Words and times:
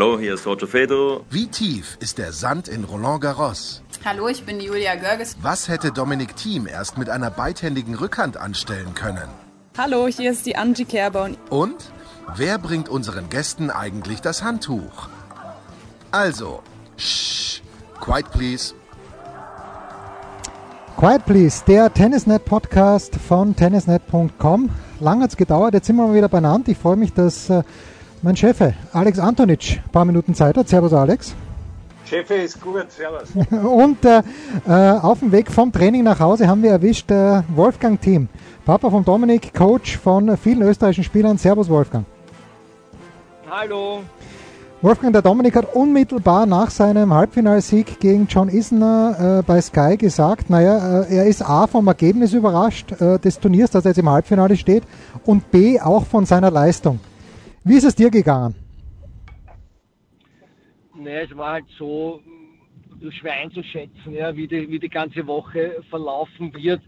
Hallo, 0.00 0.16
hier 0.16 0.34
ist 0.34 0.46
Roger 0.46 0.68
Fedor. 0.68 1.24
Wie 1.28 1.48
tief 1.48 1.98
ist 1.98 2.18
der 2.18 2.32
Sand 2.32 2.68
in 2.68 2.84
Roland 2.84 3.20
Garros? 3.20 3.82
Hallo, 4.04 4.28
ich 4.28 4.44
bin 4.44 4.60
Julia 4.60 4.94
Görges. 4.94 5.36
Was 5.42 5.66
hätte 5.66 5.90
Dominik 5.90 6.36
Thiem 6.36 6.68
erst 6.68 6.98
mit 6.98 7.10
einer 7.10 7.32
beidhändigen 7.32 7.96
Rückhand 7.96 8.36
anstellen 8.36 8.94
können? 8.94 9.28
Hallo, 9.76 10.06
hier 10.06 10.30
ist 10.30 10.46
die 10.46 10.54
Angie 10.54 10.84
Kerber. 10.84 11.30
Und 11.50 11.90
wer 12.36 12.58
bringt 12.58 12.88
unseren 12.88 13.28
Gästen 13.28 13.70
eigentlich 13.70 14.20
das 14.20 14.44
Handtuch? 14.44 15.08
Also, 16.12 16.62
shh, 16.96 17.60
quiet 18.00 18.30
please. 18.30 18.74
Quiet 20.96 21.24
Please, 21.26 21.62
der 21.66 21.92
Tennisnet-Podcast 21.92 23.16
von 23.16 23.54
tennisnet.com. 23.54 24.68
Lang 24.98 25.22
hat 25.22 25.30
es 25.30 25.36
gedauert, 25.36 25.74
jetzt 25.74 25.86
sind 25.86 25.94
wir 25.94 26.06
mal 26.06 26.14
wieder 26.14 26.28
beieinander. 26.28 26.70
Ich 26.72 26.78
freue 26.78 26.96
mich, 26.96 27.12
dass 27.12 27.50
äh, 27.50 27.62
mein 28.22 28.36
Chef 28.36 28.56
Alex 28.92 29.18
Antonic 29.18 29.80
ein 29.84 29.90
paar 29.90 30.04
Minuten 30.04 30.34
Zeit 30.34 30.56
hat. 30.56 30.68
Servus 30.68 30.92
Alex. 30.92 31.34
Chef 32.04 32.30
ist 32.30 32.60
gut, 32.60 32.86
servus. 32.90 33.28
Und 33.64 34.04
äh, 34.04 34.22
äh, 34.66 34.98
auf 34.98 35.18
dem 35.18 35.30
Weg 35.30 35.50
vom 35.50 35.70
Training 35.70 36.04
nach 36.04 36.18
Hause 36.20 36.48
haben 36.48 36.62
wir 36.62 36.70
erwischt 36.70 37.10
äh, 37.10 37.42
Wolfgang 37.54 38.00
Team, 38.00 38.28
Papa 38.64 38.88
von 38.88 39.04
Dominik, 39.04 39.52
Coach 39.52 39.98
von 39.98 40.36
vielen 40.38 40.62
österreichischen 40.62 41.04
Spielern. 41.04 41.36
Servus 41.36 41.68
Wolfgang. 41.68 42.06
Hallo. 43.50 44.00
Wolfgang, 44.80 45.12
der 45.12 45.22
Dominik 45.22 45.56
hat 45.56 45.74
unmittelbar 45.74 46.46
nach 46.46 46.70
seinem 46.70 47.12
Halbfinalsieg 47.12 47.98
gegen 47.98 48.28
John 48.28 48.48
Isner 48.48 49.40
äh, 49.40 49.42
bei 49.42 49.60
Sky 49.60 49.96
gesagt, 49.96 50.50
naja, 50.50 51.02
äh, 51.02 51.16
er 51.16 51.26
ist 51.26 51.42
A 51.42 51.66
vom 51.66 51.88
Ergebnis 51.88 52.32
überrascht 52.32 52.92
äh, 53.00 53.18
des 53.18 53.40
Turniers, 53.40 53.72
dass 53.72 53.84
er 53.84 53.90
jetzt 53.90 53.98
im 53.98 54.08
Halbfinale 54.08 54.56
steht 54.56 54.84
und 55.24 55.50
B 55.50 55.80
auch 55.80 56.06
von 56.06 56.26
seiner 56.26 56.52
Leistung. 56.52 57.00
Wie 57.64 57.76
ist 57.76 57.84
es 57.84 57.94
dir 57.94 58.10
gegangen? 58.10 58.54
Naja, 60.96 61.20
es 61.20 61.36
war 61.36 61.52
halt 61.52 61.66
so 61.78 62.20
schwer 63.20 63.34
einzuschätzen, 63.34 64.12
ja, 64.12 64.34
wie, 64.36 64.48
die, 64.48 64.68
wie 64.68 64.78
die 64.78 64.88
ganze 64.88 65.26
Woche 65.26 65.82
verlaufen 65.88 66.52
wird, 66.54 66.82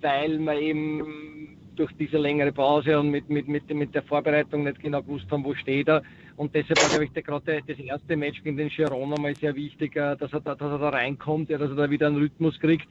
weil 0.00 0.38
man 0.38 0.56
eben 0.58 1.56
durch 1.74 1.92
diese 1.98 2.16
längere 2.16 2.52
Pause 2.52 2.98
und 2.98 3.10
mit, 3.10 3.28
mit, 3.28 3.48
mit, 3.48 3.68
mit 3.74 3.94
der 3.94 4.02
Vorbereitung 4.02 4.64
nicht 4.64 4.80
genau 4.80 5.02
gewusst 5.02 5.26
haben, 5.30 5.44
wo 5.44 5.54
steht 5.54 5.88
er. 5.88 6.02
Und 6.36 6.54
deshalb 6.54 6.80
war, 6.82 6.88
glaube 6.88 7.04
ich, 7.04 7.24
gerade 7.24 7.62
das 7.66 7.78
erste 7.78 8.16
Match 8.16 8.42
gegen 8.42 8.56
den 8.56 8.68
Chiron 8.68 9.12
einmal 9.12 9.36
sehr 9.36 9.54
wichtig, 9.54 9.96
äh, 9.96 10.16
dass 10.16 10.32
er, 10.32 10.40
da, 10.40 10.54
dass 10.54 10.72
er 10.72 10.78
da 10.78 10.88
reinkommt, 10.88 11.50
dass 11.50 11.60
er 11.60 11.74
da 11.74 11.90
wieder 11.90 12.06
einen 12.06 12.16
Rhythmus 12.16 12.58
kriegt. 12.60 12.88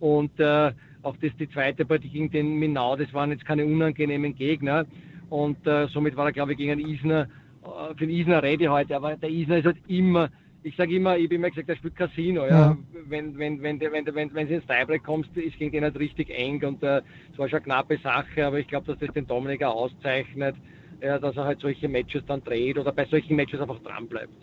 Und 0.00 0.38
äh, 0.38 0.72
auch 1.02 1.16
das, 1.16 1.30
die 1.38 1.48
zweite 1.48 1.84
Partie 1.84 2.08
gegen 2.08 2.30
den 2.30 2.56
Minau, 2.56 2.96
das 2.96 3.12
waren 3.14 3.30
jetzt 3.30 3.46
keine 3.46 3.64
unangenehmen 3.64 4.34
Gegner. 4.34 4.84
Und 5.28 5.66
äh, 5.66 5.88
somit 5.88 6.16
war 6.16 6.26
er, 6.26 6.32
glaube 6.32 6.52
ich, 6.52 6.58
gegen 6.58 6.72
einen 6.72 6.86
Isner, 6.86 7.28
äh, 7.62 7.94
für 7.96 8.06
den 8.06 8.10
Isner 8.10 8.42
Rede 8.42 8.70
heute. 8.70 8.96
Aber 8.96 9.16
der 9.16 9.30
Isner 9.30 9.58
ist 9.58 9.66
halt 9.66 9.78
immer, 9.88 10.28
ich 10.62 10.76
sage 10.76 10.96
immer, 10.96 11.16
ich 11.16 11.24
habe 11.24 11.34
immer 11.36 11.50
gesagt, 11.50 11.68
der 11.68 11.76
spielt 11.76 11.96
Casino. 11.96 12.44
Ja. 12.44 12.50
Ja. 12.50 12.78
Wenn, 13.08 13.38
wenn, 13.38 13.62
wenn, 13.62 13.80
wenn, 13.80 13.92
wenn, 13.92 14.06
wenn, 14.14 14.34
wenn 14.34 14.48
du 14.48 14.54
ins 14.54 14.66
Tiebreak 14.66 15.04
kommst, 15.04 15.30
ist 15.36 15.58
gegen 15.58 15.72
den 15.72 15.84
halt 15.84 15.98
richtig 15.98 16.30
eng. 16.30 16.62
Und 16.64 16.82
äh, 16.82 17.02
es 17.32 17.38
war 17.38 17.48
schon 17.48 17.58
eine 17.58 17.64
knappe 17.64 17.98
Sache, 18.02 18.46
aber 18.46 18.58
ich 18.58 18.68
glaube, 18.68 18.86
dass 18.86 18.98
das 18.98 19.12
den 19.14 19.26
Dominik 19.26 19.62
auch 19.62 19.74
auszeichnet, 19.74 20.56
ja, 21.00 21.18
dass 21.18 21.36
er 21.36 21.44
halt 21.44 21.60
solche 21.60 21.88
Matches 21.88 22.22
dann 22.26 22.42
dreht 22.42 22.78
oder 22.78 22.92
bei 22.92 23.04
solchen 23.06 23.36
Matches 23.36 23.60
einfach 23.60 23.78
dran 23.80 24.08
bleibt. 24.08 24.34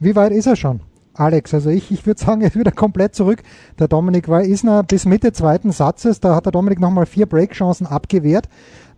Wie 0.00 0.16
weit 0.16 0.32
ist 0.32 0.46
er 0.46 0.56
schon? 0.56 0.80
Alex, 1.14 1.52
also 1.52 1.70
ich, 1.70 1.90
ich 1.90 2.06
würde 2.06 2.20
sagen, 2.20 2.40
er 2.40 2.48
ist 2.48 2.58
wieder 2.58 2.72
komplett 2.72 3.14
zurück. 3.14 3.42
Der 3.78 3.88
Dominik 3.88 4.28
war 4.28 4.42
Isner 4.42 4.82
bis 4.82 5.04
Mitte 5.04 5.32
zweiten 5.32 5.70
Satzes, 5.70 6.20
da 6.20 6.34
hat 6.34 6.46
der 6.46 6.52
Dominik 6.52 6.80
nochmal 6.80 7.06
vier 7.06 7.26
Breakchancen 7.26 7.86
abgewehrt. 7.86 8.48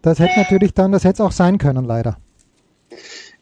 Das 0.04 0.18
hätte 0.18 0.38
natürlich 0.38 0.74
dann, 0.74 0.92
das 0.92 1.02
hätte 1.04 1.14
es 1.14 1.20
auch 1.22 1.32
sein 1.32 1.56
können, 1.56 1.86
leider. 1.86 2.18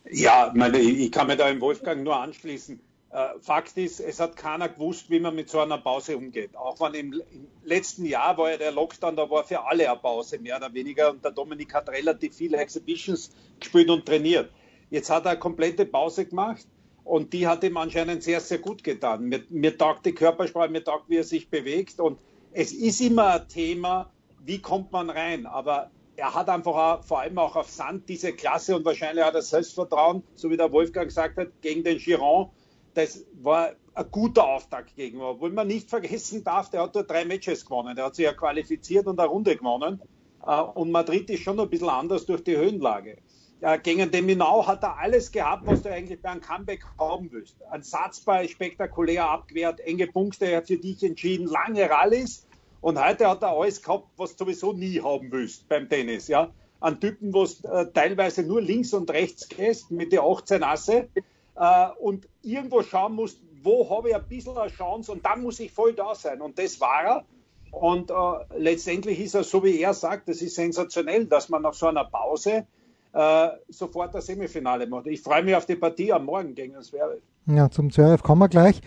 Ja, 0.09 0.53
meine, 0.55 0.79
ich 0.79 1.11
kann 1.11 1.27
mir 1.27 1.37
da 1.37 1.49
im 1.49 1.61
Wolfgang 1.61 2.05
nur 2.05 2.17
anschließen. 2.17 2.79
Äh, 3.11 3.29
Fakt 3.41 3.77
ist, 3.77 3.99
es 3.99 4.21
hat 4.21 4.37
keiner 4.37 4.69
gewusst, 4.69 5.11
wie 5.11 5.19
man 5.19 5.35
mit 5.35 5.51
so 5.51 5.59
einer 5.59 5.79
Pause 5.79 6.17
umgeht. 6.17 6.57
Auch 6.57 6.81
wenn 6.81 6.95
im, 6.95 7.13
im 7.15 7.49
letzten 7.65 8.05
Jahr 8.05 8.39
war 8.39 8.53
ja 8.53 8.59
der 8.59 8.71
Lockdown, 8.71 9.17
da 9.17 9.29
war 9.29 9.43
für 9.43 9.65
alle 9.65 9.91
eine 9.91 9.99
Pause, 9.99 10.39
mehr 10.39 10.57
oder 10.57 10.73
weniger. 10.73 11.11
Und 11.11 11.25
der 11.25 11.33
Dominik 11.33 11.75
hat 11.75 11.89
relativ 11.89 12.37
viele 12.37 12.59
Exhibitions 12.59 13.33
gespielt 13.59 13.91
und 13.91 14.07
trainiert. 14.07 14.49
Jetzt 14.89 15.11
hat 15.11 15.25
er 15.25 15.33
eine 15.33 15.41
komplette 15.41 15.85
Pause 15.85 16.27
gemacht 16.27 16.65
und 17.03 17.33
die 17.33 17.49
hat 17.49 17.65
ihm 17.65 17.77
anscheinend 17.77 18.23
sehr, 18.23 18.39
sehr 18.39 18.59
gut 18.59 18.85
getan. 18.85 19.25
Mir, 19.25 19.43
mir 19.51 19.77
taugt 19.77 20.07
die 20.07 20.15
Körpersprache, 20.15 20.69
mir 20.69 20.85
taugt, 20.85 21.11
wie 21.11 21.17
er 21.17 21.25
sich 21.25 21.51
bewegt. 21.51 21.99
Und 21.99 22.21
es 22.53 22.73
ist 22.73 23.01
immer 23.01 23.41
ein 23.41 23.49
Thema, 23.49 24.13
wie 24.45 24.61
kommt 24.61 24.93
man 24.93 25.11
rein. 25.11 25.45
Aber 25.47 25.91
er 26.17 26.35
hat 26.35 26.49
einfach 26.49 27.05
vor 27.05 27.21
allem 27.21 27.39
auch 27.39 27.57
auf 27.57 27.69
Sand 27.69 28.09
diese 28.09 28.33
Klasse 28.33 28.77
und 28.77 28.85
wahrscheinlich 28.85 29.25
auch 29.25 29.33
das 29.33 29.51
Selbstvertrauen, 29.51 30.23
so 30.35 30.51
wie 30.51 30.57
der 30.57 30.71
Wolfgang 30.71 31.09
gesagt 31.09 31.39
hat, 31.39 31.49
gegen 31.61 31.83
den 31.85 31.99
Giron. 31.99 32.51
Das 32.95 33.25
war 33.41 33.73
ein 33.95 34.11
guter 34.11 34.45
Auftakt 34.47 34.95
gegen 34.95 35.19
ihn. 35.19 35.23
Obwohl 35.23 35.51
man 35.51 35.67
nicht 35.67 35.89
vergessen 35.89 36.45
darf, 36.45 36.71
der 36.71 36.83
hat 36.83 36.95
nur 36.95 37.05
drei 37.05 37.25
Matches 37.25 37.65
gewonnen. 37.65 37.97
Der 37.97 38.07
hat 38.07 38.15
sich 38.15 38.25
ja 38.25 38.35
qualifiziert 38.35 39.07
und 39.07 39.19
eine 39.19 39.29
Runde 39.29 39.57
gewonnen. 39.57 40.01
Äh, 40.47 40.61
Und 40.61 40.91
Madrid 40.91 41.31
ist 41.31 41.43
schon 41.43 41.59
ein 41.59 41.71
bisschen 41.71 41.89
anders 41.89 42.27
durch 42.27 42.45
die 42.45 42.57
Höhenlage. 42.57 43.19
Ja, 43.61 43.77
gegen 43.77 44.11
den 44.11 44.27
Minau 44.27 44.67
hat 44.67 44.83
er 44.83 44.99
alles 44.99 45.31
gehabt, 45.31 45.67
was 45.67 45.83
du 45.83 45.91
eigentlich 45.91 46.21
bei 46.21 46.31
einem 46.31 46.41
Comeback 46.41 46.85
haben 46.99 47.31
willst. 47.31 47.57
Ein 47.71 47.85
Satzball 47.85 48.49
spektakulär 48.49 49.31
abgewehrt, 49.31 49.79
enge 49.81 50.09
Punkte, 50.09 50.47
er 50.47 50.59
hat 50.59 50.67
für 50.67 50.79
dich 50.79 51.03
entschieden, 51.05 51.47
lange 51.47 51.89
Rallyes. 51.89 52.45
Und 52.83 53.03
heute 53.03 53.29
hat 53.29 53.43
er 53.43 53.57
alles 53.57 53.81
gehabt, 53.81 54.09
was 54.17 54.37
du 54.37 54.45
sowieso 54.45 54.73
nie 54.73 55.01
haben 55.01 55.31
willst 55.31 55.69
beim 55.69 55.89
Tennis. 55.89 56.27
Ja? 56.27 56.51
An 56.81 57.01
Typen, 57.01 57.33
wo 57.33 57.45
es 57.45 57.65
äh, 57.65 57.87
teilweise 57.95 58.43
nur 58.43 58.61
links 58.61 58.93
und 58.93 59.09
rechts 59.11 59.49
gehst, 59.49 59.93
mit 59.93 60.13
den 60.13 60.19
18 60.19 60.65
Asse. 60.65 61.09
Äh, 61.55 61.89
und 62.01 62.29
irgendwo 62.43 62.83
schauen 62.83 63.15
musst, 63.15 63.39
wo 63.63 63.89
habe 63.89 64.11
ich 64.11 64.17
ein 64.17 64.27
bisschen 64.29 64.59
eine 64.59 64.69
Chance 64.69 65.13
und 65.13 65.25
dann 65.25 65.43
muss 65.43 65.61
ich 65.61 65.71
voll 65.71 65.95
da 65.95 66.17
sein. 66.17 66.43
Und 66.43 66.59
das 66.59 66.81
war 66.81 67.05
er. 67.05 67.25
Und 67.71 68.11
äh, 68.11 68.59
letztendlich 68.59 69.21
ist 69.21 69.35
er, 69.35 69.45
so 69.45 69.63
wie 69.63 69.81
er 69.81 69.95
sagt, 69.95 70.29
das 70.29 70.43
ist 70.43 70.57
sensationell, 70.57 71.27
dass 71.27 71.49
man 71.49 71.63
nach 71.63 71.75
so 71.75 71.87
einer 71.87 72.05
Pause 72.05 72.67
äh, 73.13 73.49
sofort 73.69 74.13
das 74.13 74.27
Semifinale 74.27 74.89
macht. 74.89 75.07
Ich 75.07 75.23
freue 75.23 75.45
mich 75.45 75.55
auf 75.55 75.67
die 75.67 75.77
Partie 75.77 76.13
am 76.13 76.25
Morgen 76.25 76.57
gegen 76.57 76.73
den 76.73 76.83
Zverev. 76.83 77.23
Ja, 77.47 77.71
zum 77.71 77.91
Zverev 77.91 78.23
kommen 78.23 78.41
wir 78.41 78.49
gleich. 78.49 78.81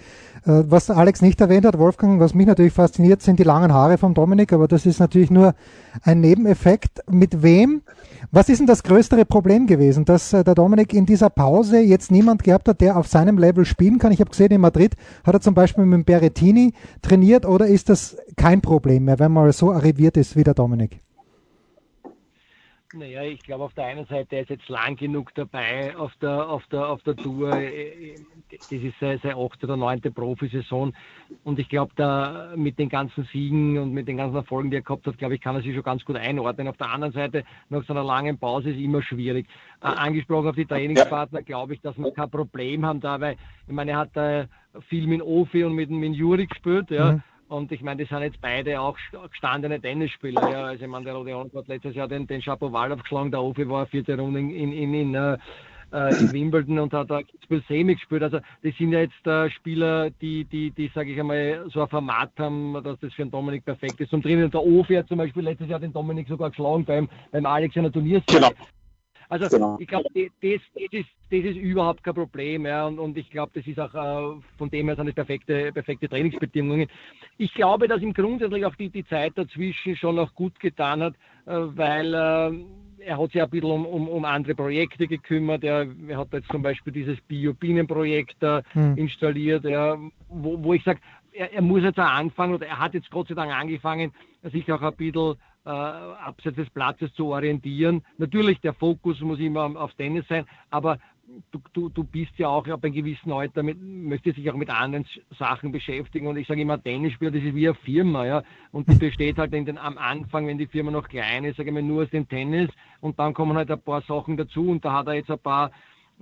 Äh, 0.45 0.63
Was 0.67 0.89
Alex 0.89 1.21
nicht 1.21 1.41
erwähnt 1.41 1.65
hat, 1.65 1.77
Wolfgang, 1.77 2.21
was 2.21 2.33
mich 2.33 2.47
natürlich 2.47 2.71
fasziniert, 2.71 3.21
sind 3.21 3.37
die 3.37 3.43
langen 3.43 3.73
Haare 3.73 3.97
vom 3.97 4.13
Dominik, 4.13 4.53
aber 4.53 4.69
das 4.69 4.85
ist 4.85 4.99
natürlich 4.99 5.29
nur 5.29 5.55
ein 6.03 6.21
Nebeneffekt. 6.21 7.01
Mit 7.09 7.43
wem? 7.43 7.81
Was 8.31 8.47
ist 8.47 8.59
denn 8.59 8.67
das 8.67 8.83
größere 8.83 9.25
Problem 9.25 9.67
gewesen, 9.67 10.05
dass 10.05 10.31
äh, 10.31 10.45
der 10.45 10.55
Dominik 10.55 10.93
in 10.93 11.05
dieser 11.05 11.29
Pause 11.29 11.79
jetzt 11.79 12.11
niemand 12.11 12.43
gehabt 12.43 12.69
hat, 12.69 12.79
der 12.79 12.95
auf 12.95 13.07
seinem 13.07 13.37
Level 13.37 13.65
spielen 13.65 13.99
kann? 13.99 14.13
Ich 14.13 14.21
habe 14.21 14.29
gesehen, 14.29 14.51
in 14.51 14.61
Madrid 14.61 14.95
hat 15.25 15.33
er 15.33 15.41
zum 15.41 15.53
Beispiel 15.53 15.85
mit 15.85 15.97
dem 15.97 16.05
Berrettini 16.05 16.73
trainiert 17.01 17.45
oder 17.45 17.67
ist 17.67 17.89
das 17.89 18.15
kein 18.37 18.61
Problem 18.61 19.03
mehr, 19.03 19.19
wenn 19.19 19.33
man 19.33 19.51
so 19.51 19.73
arriviert 19.73 20.15
ist 20.15 20.37
wie 20.37 20.43
der 20.45 20.53
Dominik? 20.53 21.01
Naja, 22.97 23.23
ich 23.23 23.43
glaube 23.43 23.65
auf 23.65 23.73
der 23.73 23.85
einen 23.87 24.05
Seite 24.05 24.37
er 24.37 24.43
ist 24.43 24.49
jetzt 24.49 24.69
lang 24.69 24.95
genug 24.95 25.33
dabei 25.35 25.95
auf 25.97 26.13
der, 26.21 26.49
auf 26.49 26.65
der, 26.67 26.87
auf 26.87 27.03
der 27.03 27.15
Tour. 27.15 27.53
Äh, 27.53 28.15
Das 28.49 28.81
ist 28.81 28.93
seine, 28.99 29.17
seine 29.19 29.35
achte 29.35 29.65
oder 29.65 29.75
neunte 29.75 30.11
Profisaison. 30.11 30.95
Und 31.43 31.59
ich 31.59 31.67
glaube, 31.67 31.91
da 31.95 32.53
mit 32.55 32.79
den 32.79 32.89
ganzen 32.89 33.27
Siegen 33.33 33.77
und 33.77 33.91
mit 33.91 34.07
den 34.07 34.17
ganzen 34.17 34.35
Erfolgen, 34.37 34.71
die 34.71 34.77
er 34.77 34.81
gehabt 34.81 35.05
hat, 35.07 35.17
glaube 35.17 35.35
ich, 35.35 35.41
kann 35.41 35.55
er 35.55 35.61
sich 35.61 35.73
schon 35.73 35.83
ganz 35.83 36.05
gut 36.05 36.15
einordnen. 36.15 36.67
Auf 36.67 36.77
der 36.77 36.89
anderen 36.89 37.13
Seite, 37.13 37.43
nach 37.69 37.83
so 37.83 37.93
einer 37.93 38.03
langen 38.03 38.37
Pause 38.37 38.69
ist 38.69 38.79
immer 38.79 39.01
schwierig. 39.01 39.47
Äh, 39.81 39.87
angesprochen 39.87 40.47
auf 40.47 40.55
die 40.55 40.65
Trainingspartner, 40.65 41.41
glaube 41.41 41.73
ich, 41.73 41.81
dass 41.81 41.97
wir 41.97 42.11
kein 42.13 42.29
Problem 42.29 42.85
haben 42.85 43.01
da, 43.01 43.19
weil, 43.19 43.35
ich 43.67 43.73
meine, 43.73 43.91
er 43.91 43.97
hat 43.97 44.15
äh, 44.15 44.47
viel 44.87 45.07
mit 45.07 45.21
Ofi 45.21 45.63
und 45.63 45.73
mit, 45.73 45.89
mit 45.89 46.13
Juri 46.13 46.45
gespielt, 46.45 46.89
ja. 46.91 47.13
Mhm. 47.13 47.23
Und 47.47 47.71
ich 47.71 47.81
meine, 47.81 48.01
das 48.01 48.09
sind 48.09 48.23
jetzt 48.23 48.41
beide 48.41 48.81
auch 48.81 48.97
gestandene 49.29 49.79
Tennisspieler. 49.79 50.49
Ja. 50.49 50.63
Also 50.65 50.83
ich 50.83 50.89
meine, 50.89 51.05
der 51.05 51.13
Rodeon 51.13 51.51
hat 51.55 51.67
letztes 51.67 51.95
Jahr 51.95 52.07
den, 52.07 52.25
den 52.25 52.41
Shapovalov 52.41 53.01
geschlagen, 53.03 53.31
der 53.31 53.41
Ofi 53.41 53.69
war 53.69 53.85
vierte 53.85 54.17
Runde 54.17 54.39
in, 54.39 54.49
in, 54.49 54.71
in, 54.71 54.93
in, 54.93 55.15
äh, 55.15 55.37
äh, 55.93 56.15
in 56.15 56.33
Wimbledon 56.33 56.79
und 56.79 56.93
hat 56.93 57.11
da 57.11 57.21
Kitzbühel 57.21 57.63
Semi 57.67 57.95
gespielt. 57.95 58.23
Also 58.23 58.39
das 58.63 58.75
sind 58.77 58.91
ja 58.91 59.01
jetzt 59.01 59.27
äh, 59.27 59.49
Spieler, 59.51 60.09
die, 60.09 60.45
die, 60.45 60.71
die 60.71 60.91
sage 60.93 61.11
ich 61.11 61.19
einmal, 61.19 61.65
so 61.71 61.81
ein 61.81 61.87
Format 61.87 62.31
haben, 62.39 62.73
dass 62.83 62.99
das 62.99 63.13
für 63.13 63.23
den 63.23 63.31
Dominik 63.31 63.63
perfekt 63.63 63.99
ist. 64.01 64.11
Und 64.11 64.25
der 64.25 64.55
Ofi 64.55 64.95
hat 64.95 65.07
zum 65.07 65.19
Beispiel 65.19 65.43
letztes 65.43 65.67
Jahr 65.67 65.79
den 65.79 65.93
Dominik 65.93 66.27
sogar 66.27 66.49
geschlagen 66.49 66.83
beim, 66.83 67.07
beim 67.31 67.45
Alex 67.45 67.75
in 67.75 67.83
der 67.83 67.91
Turnierserie. 67.91 68.39
Genau. 68.39 68.49
Also 69.29 69.47
genau. 69.49 69.77
ich 69.79 69.87
glaube, 69.87 70.09
das, 70.13 70.31
das, 70.41 70.61
ist, 70.91 71.09
das 71.31 71.39
ist 71.39 71.57
überhaupt 71.57 72.03
kein 72.03 72.13
Problem. 72.13 72.65
Ja. 72.65 72.85
Und, 72.85 72.99
und 72.99 73.17
ich 73.17 73.29
glaube, 73.29 73.51
das 73.55 73.67
ist 73.67 73.79
auch 73.79 73.93
äh, 73.93 74.41
von 74.57 74.69
dem 74.69 74.87
her 74.87 74.95
sind 74.95 75.07
das 75.07 75.15
perfekte, 75.15 75.71
perfekte 75.71 76.09
Trainingsbedingungen. 76.09 76.87
Ich 77.37 77.53
glaube, 77.53 77.87
dass 77.87 78.01
ihm 78.01 78.13
grundsätzlich 78.13 78.65
auch 78.65 78.75
die, 78.75 78.89
die 78.89 79.05
Zeit 79.05 79.33
dazwischen 79.35 79.95
schon 79.95 80.15
noch 80.15 80.33
gut 80.35 80.59
getan 80.59 81.01
hat, 81.01 81.13
äh, 81.45 81.53
weil 81.53 82.13
äh, 82.13 82.51
er 83.05 83.19
hat 83.19 83.31
sich 83.31 83.41
ein 83.41 83.49
bisschen 83.49 83.69
um, 83.69 83.85
um, 83.85 84.07
um 84.07 84.25
andere 84.25 84.55
Projekte 84.55 85.07
gekümmert. 85.07 85.63
Er, 85.63 85.87
er 86.07 86.17
hat 86.17 86.33
jetzt 86.33 86.49
zum 86.49 86.61
Beispiel 86.61 86.91
dieses 86.91 87.19
Bio-Bienen-Projekt 87.21 88.37
hm. 88.41 88.97
installiert, 88.97 89.63
ja, 89.63 89.97
wo, 90.29 90.63
wo 90.63 90.73
ich 90.73 90.83
sage, 90.83 90.99
er, 91.31 91.53
er, 91.53 91.61
muss 91.61 91.83
jetzt 91.83 91.99
auch 91.99 92.09
anfangen, 92.09 92.55
oder 92.55 92.65
er 92.65 92.79
hat 92.79 92.93
jetzt 92.93 93.11
Gott 93.11 93.27
sei 93.27 93.35
Dank 93.35 93.53
angefangen, 93.53 94.11
sich 94.43 94.71
auch 94.71 94.81
ein 94.81 94.95
bisschen 94.95 95.35
äh, 95.65 95.69
abseits 95.69 96.57
des 96.57 96.69
Platzes 96.69 97.13
zu 97.13 97.27
orientieren. 97.27 98.03
Natürlich, 98.17 98.59
der 98.61 98.73
Fokus 98.73 99.19
muss 99.21 99.39
immer 99.39 99.63
auf 99.75 99.93
Tennis 99.95 100.27
sein, 100.27 100.45
aber 100.69 100.99
du, 101.51 101.59
du, 101.73 101.89
du 101.89 102.03
bist 102.03 102.37
ja 102.37 102.49
auch 102.49 102.67
ab 102.67 102.83
einem 102.83 102.93
gewissen 102.93 103.31
Alter, 103.31 103.63
mit, 103.63 103.81
möchtest 103.81 104.37
dich 104.37 104.49
auch 104.49 104.55
mit 104.55 104.69
anderen 104.69 105.05
Sachen 105.37 105.71
beschäftigen. 105.71 106.27
Und 106.27 106.37
ich 106.37 106.47
sage 106.47 106.61
immer, 106.61 106.81
Tennisspieler, 106.81 107.31
das 107.31 107.43
ist 107.43 107.55
wie 107.55 107.67
eine 107.67 107.75
Firma, 107.75 108.25
ja. 108.25 108.43
Und 108.71 108.89
die 108.89 108.95
besteht 108.95 109.37
halt 109.37 109.53
den, 109.53 109.77
am 109.77 109.97
Anfang, 109.97 110.47
wenn 110.47 110.57
die 110.57 110.67
Firma 110.67 110.91
noch 110.91 111.07
klein 111.07 111.45
ist, 111.45 111.57
sage 111.57 111.69
ich 111.69 111.73
mal, 111.73 111.83
nur 111.83 112.03
aus 112.03 112.09
dem 112.09 112.27
Tennis. 112.27 112.69
Und 113.01 113.19
dann 113.19 113.33
kommen 113.33 113.57
halt 113.57 113.71
ein 113.71 113.81
paar 113.81 114.01
Sachen 114.01 114.37
dazu. 114.37 114.69
Und 114.69 114.85
da 114.85 114.93
hat 114.93 115.07
er 115.07 115.13
jetzt 115.13 115.31
ein 115.31 115.39
paar 115.39 115.71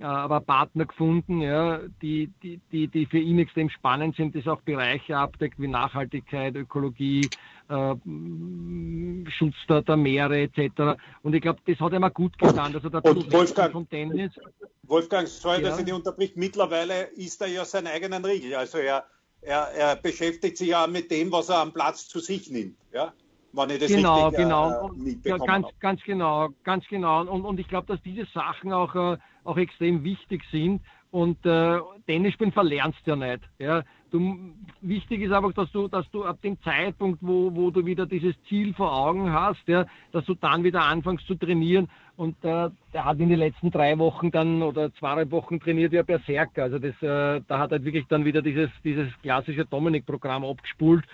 aber 0.00 0.40
Partner 0.40 0.86
gefunden, 0.86 1.40
ja, 1.40 1.78
die, 2.02 2.28
die, 2.42 2.60
die, 2.72 2.88
die 2.88 3.06
für 3.06 3.18
ihn 3.18 3.38
extrem 3.38 3.70
spannend 3.70 4.16
sind, 4.16 4.34
das 4.34 4.46
auch 4.48 4.60
Bereiche 4.62 5.16
abdeckt 5.16 5.60
wie 5.60 5.68
Nachhaltigkeit, 5.68 6.56
Ökologie, 6.56 7.28
äh, 7.68 7.94
Schutz 9.30 9.54
der, 9.68 9.82
der, 9.82 9.96
Meere 9.96 10.42
etc. 10.42 11.00
Und 11.22 11.34
ich 11.34 11.42
glaube, 11.42 11.60
das 11.66 11.78
hat 11.78 11.92
ihm 11.92 12.08
gut 12.12 12.36
getan, 12.38 12.72
dass 12.72 12.82
er 12.82 12.90
da 12.90 12.98
Und 12.98 13.32
Wolfgang, 13.32 13.72
vom 13.72 13.88
Tennis. 13.88 14.32
Wolfgang, 14.82 15.28
sorry, 15.28 15.62
ja. 15.62 15.68
dass 15.68 15.78
ich 15.78 15.84
dich 15.84 15.94
unterbricht. 15.94 16.36
Mittlerweile 16.36 17.04
ist 17.14 17.40
er 17.40 17.48
ja 17.48 17.64
seinen 17.64 17.86
eigenen 17.86 18.24
Riegel. 18.24 18.56
Also 18.56 18.78
er, 18.78 19.04
er, 19.42 19.68
er 19.76 19.96
beschäftigt 19.96 20.58
sich 20.58 20.68
ja 20.68 20.88
mit 20.88 21.10
dem, 21.10 21.30
was 21.30 21.48
er 21.50 21.58
am 21.58 21.72
Platz 21.72 22.08
zu 22.08 22.18
sich 22.18 22.50
nimmt. 22.50 22.76
Ja? 22.92 23.12
Genau, 23.54 24.28
richtig, 24.28 24.36
genau. 24.36 24.90
Äh, 25.04 25.16
ja, 25.24 25.36
ganz, 25.38 25.68
ganz 25.78 26.02
genau, 26.02 26.48
ganz 26.64 26.84
genau. 26.88 27.20
Und, 27.20 27.44
und 27.44 27.60
ich 27.60 27.68
glaube, 27.68 27.86
dass 27.86 28.02
diese 28.02 28.26
Sachen 28.34 28.72
auch, 28.72 28.94
äh, 28.94 29.16
auch 29.44 29.56
extrem 29.56 30.04
wichtig 30.04 30.42
sind. 30.50 30.80
Und 31.10 31.46
äh, 31.46 31.78
Tennisspielen 32.08 32.52
verlernst 32.52 32.98
du 33.04 33.12
ja 33.12 33.16
nicht. 33.16 33.48
Ja. 33.60 33.82
Du, 34.10 34.36
wichtig 34.80 35.22
ist 35.22 35.32
einfach, 35.32 35.52
dass 35.52 35.70
du, 35.70 35.86
dass 35.86 36.10
du 36.10 36.24
ab 36.24 36.42
dem 36.42 36.60
Zeitpunkt, 36.62 37.20
wo, 37.20 37.54
wo 37.54 37.70
du 37.70 37.86
wieder 37.86 38.04
dieses 38.04 38.34
Ziel 38.48 38.74
vor 38.74 38.92
Augen 38.92 39.32
hast, 39.32 39.66
ja, 39.68 39.86
dass 40.10 40.24
du 40.24 40.34
dann 40.34 40.64
wieder 40.64 40.82
anfängst 40.82 41.26
zu 41.26 41.36
trainieren. 41.36 41.88
Und 42.16 42.36
äh, 42.44 42.68
der 42.92 43.04
hat 43.04 43.20
in 43.20 43.28
den 43.28 43.38
letzten 43.38 43.70
drei 43.70 43.96
Wochen 43.98 44.32
dann 44.32 44.62
oder 44.62 44.92
zwei 44.94 45.30
Wochen 45.30 45.60
trainiert 45.60 45.92
ja 45.92 46.02
Berserker. 46.02 46.64
Also 46.64 46.80
das, 46.80 47.00
äh, 47.00 47.40
da 47.46 47.58
hat 47.60 47.70
er 47.70 47.84
wirklich 47.84 48.06
dann 48.08 48.24
wieder 48.24 48.42
dieses, 48.42 48.70
dieses 48.82 49.08
klassische 49.22 49.64
Dominik-Programm 49.66 50.44
abgespult. 50.44 51.04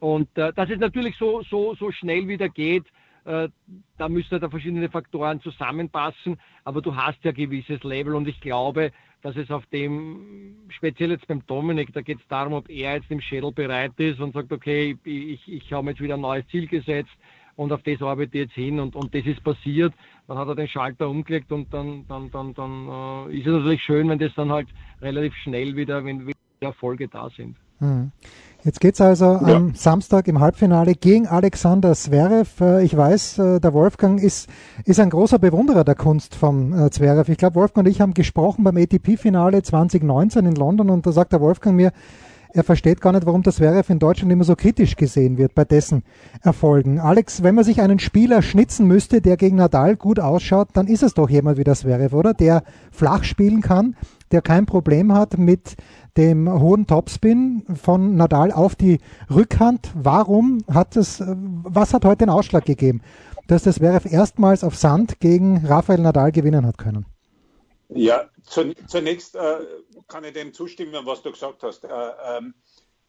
Und 0.00 0.28
äh, 0.36 0.52
dass 0.52 0.68
es 0.68 0.78
natürlich 0.78 1.16
so, 1.16 1.42
so, 1.42 1.74
so 1.76 1.92
schnell 1.92 2.26
wieder 2.26 2.48
geht, 2.48 2.84
da 3.24 4.08
müssen 4.08 4.40
da 4.40 4.50
verschiedene 4.50 4.88
Faktoren 4.90 5.40
zusammenpassen, 5.40 6.38
aber 6.64 6.82
du 6.82 6.94
hast 6.94 7.24
ja 7.24 7.32
gewisses 7.32 7.82
Level 7.82 8.14
und 8.14 8.28
ich 8.28 8.40
glaube, 8.40 8.92
dass 9.22 9.36
es 9.36 9.50
auf 9.50 9.64
dem, 9.66 10.56
speziell 10.68 11.10
jetzt 11.10 11.26
beim 11.26 11.46
Dominik, 11.46 11.92
da 11.94 12.02
geht 12.02 12.20
es 12.20 12.28
darum, 12.28 12.52
ob 12.52 12.68
er 12.68 12.96
jetzt 12.96 13.10
im 13.10 13.22
Schädel 13.22 13.52
bereit 13.52 13.92
ist 13.96 14.20
und 14.20 14.34
sagt, 14.34 14.52
okay, 14.52 14.98
ich, 15.04 15.48
ich 15.48 15.72
habe 15.72 15.90
jetzt 15.90 16.02
wieder 16.02 16.14
ein 16.14 16.20
neues 16.20 16.46
Ziel 16.48 16.66
gesetzt 16.66 17.16
und 17.56 17.72
auf 17.72 17.82
das 17.82 18.02
arbeite 18.02 18.36
ich 18.36 18.44
jetzt 18.44 18.54
hin 18.54 18.78
und, 18.80 18.94
und 18.94 19.14
das 19.14 19.24
ist 19.24 19.42
passiert. 19.42 19.94
Dann 20.26 20.36
hat 20.36 20.48
er 20.48 20.54
den 20.54 20.68
Schalter 20.68 21.08
umgelegt 21.08 21.50
und 21.52 21.72
dann, 21.72 22.06
dann, 22.06 22.30
dann, 22.30 22.52
dann 22.52 22.88
äh, 23.30 23.38
ist 23.38 23.46
es 23.46 23.52
natürlich 23.52 23.82
schön, 23.82 24.08
wenn 24.10 24.18
das 24.18 24.34
dann 24.34 24.50
halt 24.50 24.68
relativ 25.00 25.34
schnell 25.36 25.74
wieder, 25.76 26.04
wenn 26.04 26.26
wieder 26.26 26.36
Erfolge 26.60 27.08
da 27.08 27.30
sind. 27.30 27.56
Mhm. 27.80 28.12
Jetzt 28.64 28.80
geht's 28.80 29.02
also 29.02 29.26
ja. 29.26 29.56
am 29.56 29.74
Samstag 29.74 30.26
im 30.26 30.40
Halbfinale 30.40 30.94
gegen 30.94 31.26
Alexander 31.26 31.94
Zverev. 31.94 32.64
Äh, 32.64 32.82
ich 32.82 32.96
weiß, 32.96 33.38
äh, 33.38 33.60
der 33.60 33.74
Wolfgang 33.74 34.22
ist, 34.22 34.48
ist 34.86 34.98
ein 35.00 35.10
großer 35.10 35.38
Bewunderer 35.38 35.84
der 35.84 35.94
Kunst 35.94 36.34
vom 36.34 36.72
äh, 36.72 36.88
Zverev. 36.90 37.30
Ich 37.30 37.36
glaube, 37.36 37.56
Wolfgang 37.56 37.86
und 37.86 37.92
ich 37.92 38.00
haben 38.00 38.14
gesprochen 38.14 38.64
beim 38.64 38.78
ATP-Finale 38.78 39.62
2019 39.62 40.46
in 40.46 40.54
London 40.54 40.88
und 40.88 41.04
da 41.04 41.12
sagt 41.12 41.34
der 41.34 41.42
Wolfgang 41.42 41.76
mir, 41.76 41.92
er 42.54 42.64
versteht 42.64 43.02
gar 43.02 43.12
nicht, 43.12 43.26
warum 43.26 43.42
das 43.42 43.56
Zverev 43.56 43.92
in 43.92 43.98
Deutschland 43.98 44.32
immer 44.32 44.44
so 44.44 44.56
kritisch 44.56 44.96
gesehen 44.96 45.36
wird 45.36 45.54
bei 45.54 45.66
dessen 45.66 46.02
Erfolgen. 46.40 47.00
Alex, 47.00 47.42
wenn 47.42 47.56
man 47.56 47.64
sich 47.64 47.82
einen 47.82 47.98
Spieler 47.98 48.40
schnitzen 48.40 48.86
müsste, 48.86 49.20
der 49.20 49.36
gegen 49.36 49.56
Nadal 49.56 49.96
gut 49.96 50.20
ausschaut, 50.20 50.68
dann 50.72 50.86
ist 50.86 51.02
es 51.02 51.12
doch 51.12 51.28
jemand 51.28 51.58
wie 51.58 51.64
das 51.64 51.80
Zverev, 51.80 52.16
oder? 52.16 52.32
Der 52.32 52.62
flach 52.92 53.24
spielen 53.24 53.60
kann, 53.60 53.96
der 54.34 54.42
kein 54.42 54.66
Problem 54.66 55.12
hat 55.12 55.38
mit 55.38 55.76
dem 56.16 56.50
hohen 56.50 56.88
Topspin 56.88 57.64
von 57.80 58.16
Nadal 58.16 58.50
auf 58.50 58.74
die 58.74 58.98
Rückhand. 59.30 59.92
Warum 59.94 60.64
hat 60.68 60.96
es, 60.96 61.22
was 61.24 61.94
hat 61.94 62.04
heute 62.04 62.18
den 62.18 62.30
Ausschlag 62.30 62.64
gegeben, 62.64 63.00
dass 63.46 63.62
das 63.62 63.76
Zverev 63.76 64.08
erstmals 64.10 64.64
auf 64.64 64.74
Sand 64.74 65.20
gegen 65.20 65.64
Rafael 65.64 66.00
Nadal 66.00 66.32
gewinnen 66.32 66.66
hat 66.66 66.78
können? 66.78 67.06
Ja, 67.88 68.24
zunächst 68.42 69.36
äh, 69.36 69.58
kann 70.08 70.24
ich 70.24 70.32
dem 70.32 70.52
zustimmen, 70.52 71.06
was 71.06 71.22
du 71.22 71.30
gesagt 71.30 71.62
hast. 71.62 71.84
Äh, 71.84 71.88
ähm, 71.88 72.54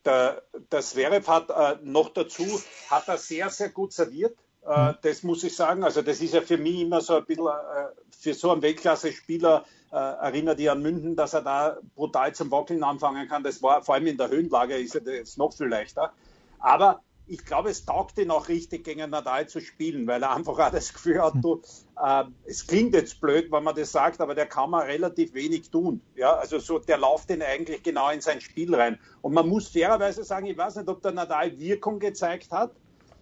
der, 0.06 0.44
der 0.72 0.81
Zverev 0.81 1.27
hat 1.27 1.50
äh, 1.50 1.80
noch 1.83 2.10
dazu, 2.10 2.45
hat 2.92 3.07
er 3.07 3.18
sehr, 3.18 3.50
sehr 3.50 3.69
gut 3.69 3.94
serviert. 3.94 4.38
Äh, 4.63 4.89
mhm. 4.89 4.95
das 5.01 5.24
muss 5.24 5.44
ich 5.44 5.56
sagen. 5.56 5.83
Also 5.83 6.04
das 6.04 6.22
ist 6.22 6.36
ja 6.36 6.42
für 6.42 6.57
mich 6.57 6.81
immer 6.81 7.01
so 7.01 7.16
ein 7.16 7.25
bisschen, 7.25 7.48
äh, 7.48 7.88
für 8.12 8.36
so 8.36 8.51
einen 8.51 8.62
Weltklasse-Spieler 8.62 9.66
äh, 9.66 9.84
erinnert 9.97 10.59
ihr 10.59 10.71
an 10.71 10.81
München, 10.81 11.15
dass 11.15 11.33
er 11.33 11.42
da 11.42 11.77
brutal 11.95 12.33
zum 12.33 12.51
Wackeln 12.51 12.83
anfangen 12.83 13.27
kann. 13.27 13.44
Das 13.44 13.62
war 13.62 13.81
vor 13.81 13.95
allem 13.95 14.07
in 14.07 14.18
der 14.18 14.30
Höhenlage 14.30 14.75
ist 14.75 14.95
es 14.95 15.38
noch 15.38 15.53
viel 15.53 15.68
leichter. 15.68 16.12
Aber 16.59 17.01
ich 17.27 17.44
glaube, 17.44 17.69
es 17.69 17.86
taugt 17.86 18.18
ihn 18.18 18.30
auch 18.30 18.47
richtig, 18.50 18.83
gegen 18.83 19.09
Nadal 19.09 19.47
zu 19.47 19.59
spielen, 19.59 20.06
weil 20.07 20.21
er 20.21 20.36
einfach 20.36 20.59
auch 20.59 20.71
das 20.71 20.94
Gefühl 20.94 21.21
hat, 21.21 21.33
du, 21.42 21.62
äh, 22.01 22.24
es 22.45 22.68
klingt 22.68 22.94
jetzt 22.94 23.19
blöd, 23.19 23.51
wenn 23.51 23.63
man 23.63 23.75
das 23.75 23.92
sagt, 23.92 24.21
aber 24.21 24.36
der 24.36 24.45
kann 24.45 24.69
man 24.69 24.83
relativ 24.83 25.33
wenig 25.33 25.69
tun. 25.71 26.01
Ja, 26.15 26.33
also 26.36 26.59
so, 26.59 26.77
der 26.80 26.98
läuft 26.98 27.30
ihn 27.31 27.41
eigentlich 27.41 27.81
genau 27.81 28.09
in 28.12 28.21
sein 28.21 28.41
Spiel 28.41 28.74
rein. 28.75 29.00
Und 29.21 29.33
man 29.33 29.48
muss 29.48 29.68
fairerweise 29.69 30.24
sagen, 30.24 30.45
ich 30.45 30.57
weiß 30.57 30.75
nicht, 30.75 30.88
ob 30.88 31.01
der 31.01 31.13
Nadal 31.13 31.57
Wirkung 31.59 32.00
gezeigt 32.00 32.51
hat 32.51 32.71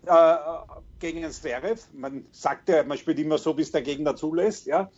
äh, 0.05 0.35
gegen 0.99 1.21
den 1.21 1.31
Zverev. 1.31 1.81
Man 1.93 2.25
sagt 2.31 2.69
ja, 2.69 2.83
man 2.83 2.97
spielt 2.97 3.19
immer 3.19 3.37
so, 3.37 3.57
wie 3.57 3.61
es 3.61 3.71
der 3.71 3.83
Gegner 3.83 4.15
zulässt. 4.15 4.65
Ja, 4.65 4.91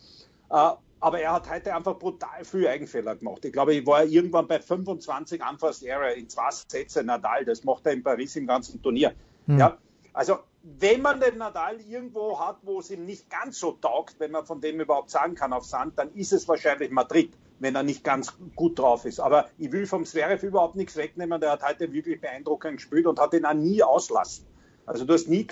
äh, 0.50 0.70
aber 1.00 1.20
er 1.20 1.32
hat 1.32 1.50
heute 1.50 1.74
einfach 1.74 1.98
brutal 1.98 2.44
viel 2.44 2.66
Eigenfehler 2.66 3.16
gemacht. 3.16 3.44
Ich 3.44 3.52
glaube, 3.52 3.74
ich 3.74 3.86
war 3.86 4.04
irgendwann 4.04 4.46
bei 4.46 4.58
25 4.58 5.42
Unforced 5.48 5.86
Error 5.86 6.10
in 6.10 6.28
zwei 6.28 6.50
Sätze 6.50 7.04
Nadal. 7.04 7.44
Das 7.44 7.64
macht 7.64 7.86
er 7.86 7.92
in 7.92 8.02
Paris 8.02 8.36
im 8.36 8.46
ganzen 8.46 8.82
Turnier. 8.82 9.14
Hm. 9.46 9.58
Ja, 9.58 9.78
also 10.12 10.38
wenn 10.62 11.02
man 11.02 11.20
den 11.20 11.38
Nadal 11.38 11.80
irgendwo 11.80 12.40
hat, 12.40 12.58
wo 12.62 12.80
es 12.80 12.90
ihm 12.90 13.04
nicht 13.04 13.30
ganz 13.30 13.60
so 13.60 13.72
taugt, 13.72 14.18
wenn 14.18 14.32
man 14.32 14.46
von 14.46 14.60
dem 14.60 14.80
überhaupt 14.80 15.10
sagen 15.10 15.34
kann 15.34 15.52
auf 15.52 15.64
Sand, 15.64 15.98
dann 15.98 16.12
ist 16.14 16.32
es 16.32 16.48
wahrscheinlich 16.48 16.90
Madrid, 16.90 17.32
wenn 17.60 17.76
er 17.76 17.84
nicht 17.84 18.02
ganz 18.02 18.34
gut 18.56 18.78
drauf 18.78 19.04
ist. 19.04 19.20
Aber 19.20 19.48
ich 19.58 19.70
will 19.70 19.86
vom 19.86 20.04
Zverev 20.04 20.44
überhaupt 20.44 20.74
nichts 20.74 20.96
wegnehmen. 20.96 21.40
Der 21.40 21.52
hat 21.52 21.62
heute 21.62 21.92
wirklich 21.92 22.20
beeindruckend 22.20 22.78
gespielt 22.78 23.06
und 23.06 23.20
hat 23.20 23.32
ihn 23.34 23.44
auch 23.44 23.54
nie 23.54 23.82
auslassen. 23.82 24.44
Also 24.86 25.04
du 25.04 25.14
hast 25.14 25.28
nie 25.28 25.46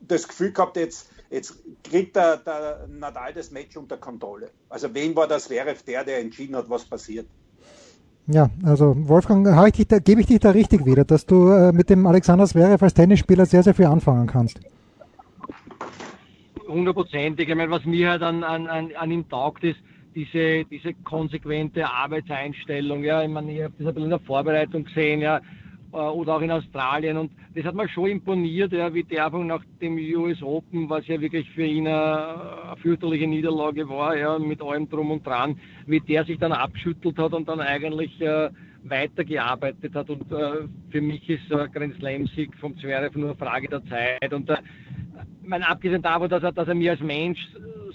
das 0.00 0.28
Gefühl 0.28 0.52
gehabt, 0.52 0.76
jetzt, 0.76 1.08
jetzt 1.30 1.58
kriegt 1.84 2.16
der, 2.16 2.38
der 2.38 2.86
Nadal 2.88 3.32
das 3.32 3.50
Match 3.50 3.76
unter 3.76 3.96
Kontrolle. 3.96 4.50
Also 4.68 4.92
wen 4.94 5.14
war 5.14 5.26
das 5.26 5.44
Zverev 5.44 5.82
der, 5.82 6.04
der 6.04 6.20
entschieden 6.20 6.56
hat, 6.56 6.68
was 6.68 6.84
passiert? 6.84 7.26
Ja, 8.26 8.50
also 8.62 8.94
Wolfgang, 9.08 9.46
ich 9.68 9.72
dich 9.72 9.88
da, 9.88 9.98
gebe 9.98 10.20
ich 10.20 10.26
dich 10.26 10.40
da 10.40 10.50
richtig 10.50 10.84
wieder, 10.84 11.04
dass 11.04 11.24
du 11.24 11.48
äh, 11.48 11.72
mit 11.72 11.88
dem 11.88 12.06
Alexander 12.06 12.46
Zverev 12.46 12.82
als 12.82 12.92
Tennisspieler 12.92 13.46
sehr, 13.46 13.62
sehr 13.62 13.74
viel 13.74 13.86
anfangen 13.86 14.26
kannst. 14.26 14.60
Hundertprozentig. 16.66 17.48
Ich 17.48 17.54
meine, 17.54 17.70
was 17.70 17.86
mir 17.86 18.10
halt 18.10 18.22
an, 18.22 18.44
an, 18.44 18.68
an 18.68 19.10
ihm 19.10 19.26
taugt, 19.30 19.64
ist 19.64 19.78
diese, 20.14 20.64
diese 20.66 20.92
konsequente 21.04 21.88
Arbeitseinstellung. 21.88 23.02
Ja, 23.02 23.22
ich 23.22 23.30
meine, 23.30 23.50
ich 23.50 23.62
habe 23.62 23.72
das 23.78 23.86
ein 23.86 23.94
bisschen 23.94 24.04
in 24.04 24.10
der 24.10 24.20
Vorbereitung 24.20 24.84
gesehen, 24.84 25.20
ja, 25.22 25.40
oder 25.92 26.36
auch 26.36 26.40
in 26.40 26.50
Australien. 26.50 27.16
Und 27.16 27.32
das 27.54 27.64
hat 27.64 27.74
mir 27.74 27.88
schon 27.88 28.10
imponiert, 28.10 28.72
ja, 28.72 28.92
wie 28.92 29.04
der 29.04 29.26
Einfach 29.26 29.42
nach 29.42 29.62
dem 29.80 29.96
US 30.16 30.42
Open, 30.42 30.88
was 30.88 31.06
ja 31.06 31.20
wirklich 31.20 31.48
für 31.50 31.64
ihn 31.64 31.86
eine, 31.86 32.62
eine 32.64 32.76
fürchterliche 32.76 33.26
Niederlage 33.26 33.88
war, 33.88 34.16
ja, 34.16 34.38
mit 34.38 34.60
allem 34.62 34.88
drum 34.88 35.10
und 35.10 35.26
dran, 35.26 35.58
wie 35.86 36.00
der 36.00 36.24
sich 36.24 36.38
dann 36.38 36.52
abschüttelt 36.52 37.18
hat 37.18 37.32
und 37.32 37.48
dann 37.48 37.60
eigentlich 37.60 38.20
äh, 38.20 38.50
weitergearbeitet 38.84 39.94
hat. 39.94 40.10
Und 40.10 40.30
äh, 40.30 40.68
für 40.90 41.00
mich 41.00 41.28
ist 41.28 41.50
äh, 41.50 41.68
Grand 41.72 41.94
Slam-Sieg 41.96 42.56
vom 42.58 42.76
Zverev 42.78 43.18
nur 43.18 43.30
eine 43.30 43.38
Frage 43.38 43.68
der 43.68 43.84
Zeit. 43.86 44.32
Und 44.32 44.50
äh, 44.50 44.56
mein, 45.42 45.62
abgesehen 45.62 46.02
davon, 46.02 46.28
dass 46.28 46.42
er, 46.42 46.52
dass 46.52 46.68
er 46.68 46.74
mir 46.74 46.92
als 46.92 47.00
Mensch 47.00 47.40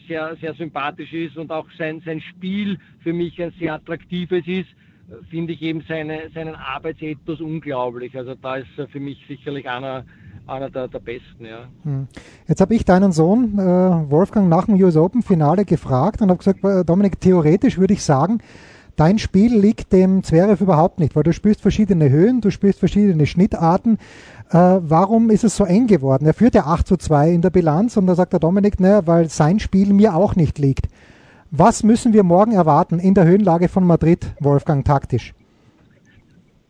sehr, 0.07 0.35
sehr 0.41 0.53
sympathisch 0.55 1.13
ist 1.13 1.37
und 1.37 1.51
auch 1.51 1.67
sein, 1.77 2.01
sein 2.05 2.21
Spiel 2.21 2.77
für 3.01 3.13
mich 3.13 3.41
ein 3.41 3.53
sehr 3.59 3.75
attraktives 3.75 4.45
ist, 4.47 4.69
finde 5.29 5.53
ich 5.53 5.61
eben 5.61 5.83
seine, 5.87 6.29
seinen 6.33 6.55
Arbeitsethos 6.55 7.41
unglaublich. 7.41 8.17
Also 8.17 8.35
da 8.35 8.57
ist 8.57 8.67
er 8.77 8.87
für 8.87 8.99
mich 8.99 9.23
sicherlich 9.27 9.69
einer, 9.69 10.05
einer 10.47 10.69
der, 10.69 10.87
der 10.87 10.99
besten. 10.99 11.45
Ja. 11.45 11.67
Hm. 11.83 12.07
Jetzt 12.47 12.61
habe 12.61 12.75
ich 12.75 12.85
deinen 12.85 13.11
Sohn 13.11 13.57
äh, 13.57 13.61
Wolfgang 13.61 14.49
nach 14.49 14.65
dem 14.65 14.75
US 14.75 14.97
Open 14.97 15.21
Finale 15.21 15.65
gefragt 15.65 16.21
und 16.21 16.29
habe 16.29 16.37
gesagt, 16.37 16.63
äh, 16.63 16.83
Dominik, 16.85 17.19
theoretisch 17.19 17.77
würde 17.77 17.93
ich 17.93 18.03
sagen, 18.03 18.39
dein 18.95 19.19
Spiel 19.19 19.55
liegt 19.57 19.91
dem 19.93 20.23
Zverev 20.23 20.61
überhaupt 20.61 20.99
nicht, 20.99 21.15
weil 21.15 21.23
du 21.23 21.33
spielst 21.33 21.61
verschiedene 21.61 22.09
Höhen, 22.09 22.41
du 22.41 22.51
spielst 22.51 22.79
verschiedene 22.79 23.25
Schnittarten. 23.25 23.97
Äh, 24.49 24.57
warum 24.57 25.29
ist 25.29 25.43
es 25.43 25.55
so 25.55 25.65
eng 25.65 25.87
geworden? 25.87 26.25
Er 26.25 26.33
führt 26.33 26.55
ja 26.55 26.65
8 26.65 26.87
zu 26.87 26.97
2 26.97 27.31
in 27.31 27.41
der 27.41 27.49
Bilanz 27.49 27.97
und 27.97 28.07
da 28.07 28.15
sagt 28.15 28.33
der 28.33 28.39
Dominik, 28.39 28.79
naja, 28.79 29.07
weil 29.07 29.29
sein 29.29 29.59
Spiel 29.59 29.93
mir 29.93 30.15
auch 30.15 30.35
nicht 30.35 30.59
liegt. 30.59 30.87
Was 31.55 31.83
müssen 31.83 32.13
wir 32.13 32.23
morgen 32.23 32.53
erwarten 32.53 32.97
in 32.97 33.13
der 33.13 33.25
Höhenlage 33.25 33.69
von 33.69 33.85
Madrid, 33.85 34.33
Wolfgang, 34.39 34.83
taktisch? 34.83 35.35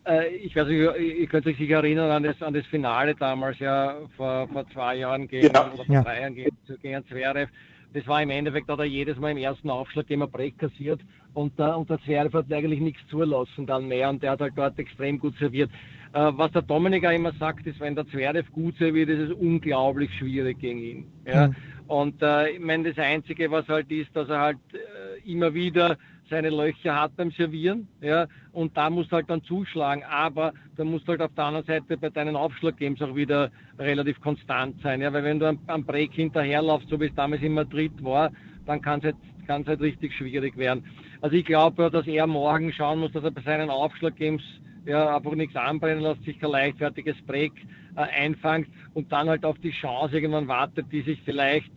Äh, 0.06 0.36
ich 0.36 0.54
weiß 0.54 0.68
nicht, 0.68 0.78
ihr 0.78 1.26
könnt 1.26 1.46
euch 1.46 1.56
sicher 1.56 1.76
erinnern 1.76 2.10
an 2.10 2.22
das, 2.22 2.42
an 2.42 2.52
das 2.52 2.66
Finale 2.66 3.14
damals, 3.14 3.58
ja, 3.60 3.96
vor, 4.14 4.46
vor 4.48 4.68
zwei 4.74 4.96
Jahren 4.96 5.26
gegen, 5.26 5.46
genau. 5.46 5.68
oder 5.72 5.84
vor 5.86 5.94
ja. 5.94 6.02
drei 6.02 6.20
Jahren 6.20 6.34
gegen, 6.34 6.54
gegen 6.82 7.02
Zverev. 7.06 7.50
Das 7.94 8.06
war 8.06 8.22
im 8.22 8.28
Endeffekt, 8.28 8.68
hat 8.68 8.78
er 8.78 8.84
jedes 8.84 9.16
Mal 9.16 9.30
im 9.30 9.38
ersten 9.38 9.70
Aufschlag 9.70 10.10
immer 10.10 10.26
Break 10.26 10.58
kassiert 10.58 11.00
und, 11.32 11.58
der, 11.58 11.78
und 11.78 11.88
der 11.88 11.98
Zverev 12.02 12.36
hat 12.36 12.52
eigentlich 12.52 12.80
nichts 12.80 13.00
zulassen 13.08 13.64
dann 13.64 13.88
mehr 13.88 14.10
und 14.10 14.22
der 14.22 14.32
hat 14.32 14.42
halt 14.42 14.52
dort 14.54 14.78
extrem 14.78 15.18
gut 15.18 15.34
serviert. 15.38 15.70
Äh, 16.12 16.30
was 16.36 16.52
der 16.52 16.60
Dominik 16.60 17.06
auch 17.06 17.10
immer 17.10 17.32
sagt, 17.40 17.66
ist, 17.66 17.80
wenn 17.80 17.94
der 17.94 18.06
Zverev 18.08 18.52
gut 18.52 18.76
serviert, 18.76 19.08
ist 19.08 19.30
es 19.30 19.32
unglaublich 19.32 20.10
schwierig 20.18 20.58
gegen 20.58 20.78
ihn. 20.80 21.06
Ja? 21.26 21.48
Mhm. 21.48 21.56
Und 21.86 22.22
äh, 22.22 22.50
ich 22.50 22.60
meine, 22.60 22.92
das 22.92 23.04
Einzige, 23.04 23.50
was 23.50 23.68
halt 23.68 23.90
ist, 23.90 24.14
dass 24.14 24.28
er 24.28 24.40
halt 24.40 24.58
äh, 24.72 25.30
immer 25.30 25.52
wieder 25.52 25.96
seine 26.30 26.48
Löcher 26.48 26.98
hat 26.98 27.16
beim 27.16 27.30
Servieren, 27.32 27.86
ja, 28.00 28.26
und 28.52 28.74
da 28.76 28.88
musst 28.88 29.12
du 29.12 29.16
halt 29.16 29.28
dann 29.28 29.42
zuschlagen, 29.42 30.02
aber 30.04 30.54
da 30.76 30.84
musst 30.84 31.06
du 31.06 31.12
halt 31.12 31.20
auf 31.20 31.34
der 31.34 31.44
anderen 31.44 31.66
Seite 31.66 31.98
bei 31.98 32.08
deinen 32.08 32.34
Aufschlaggames 32.34 33.02
auch 33.02 33.14
wieder 33.14 33.50
relativ 33.78 34.20
konstant 34.22 34.80
sein, 34.82 35.02
ja, 35.02 35.12
weil 35.12 35.24
wenn 35.24 35.38
du 35.38 35.46
am, 35.46 35.58
am 35.66 35.84
Break 35.84 36.14
hinterherlaufst, 36.14 36.88
so 36.88 36.98
wie 36.98 37.06
es 37.06 37.14
damals 37.14 37.42
in 37.42 37.52
Madrid 37.52 37.92
war, 38.02 38.30
dann 38.64 38.80
kann 38.80 39.00
es 39.00 39.04
halt, 39.04 39.16
kann's 39.46 39.68
halt 39.68 39.80
richtig 39.80 40.14
schwierig 40.14 40.56
werden. 40.56 40.84
Also 41.20 41.36
ich 41.36 41.44
glaube, 41.44 41.90
dass 41.90 42.06
er 42.06 42.26
morgen 42.26 42.72
schauen 42.72 43.00
muss, 43.00 43.12
dass 43.12 43.24
er 43.24 43.30
bei 43.30 43.42
seinen 43.42 43.68
Aufschlaggames 43.68 44.42
ja, 44.86 45.16
einfach 45.16 45.34
nichts 45.34 45.56
anbrennen 45.56 46.02
lässt, 46.02 46.24
sich 46.24 46.38
kein 46.38 46.50
leichtfertiges 46.50 47.16
Break 47.26 47.52
äh, 47.96 48.00
einfängt 48.00 48.68
und 48.94 49.10
dann 49.12 49.28
halt 49.28 49.44
auf 49.44 49.58
die 49.58 49.70
Chance 49.70 50.14
irgendwann 50.14 50.48
wartet, 50.48 50.86
die 50.92 51.02
sich 51.02 51.20
vielleicht 51.24 51.72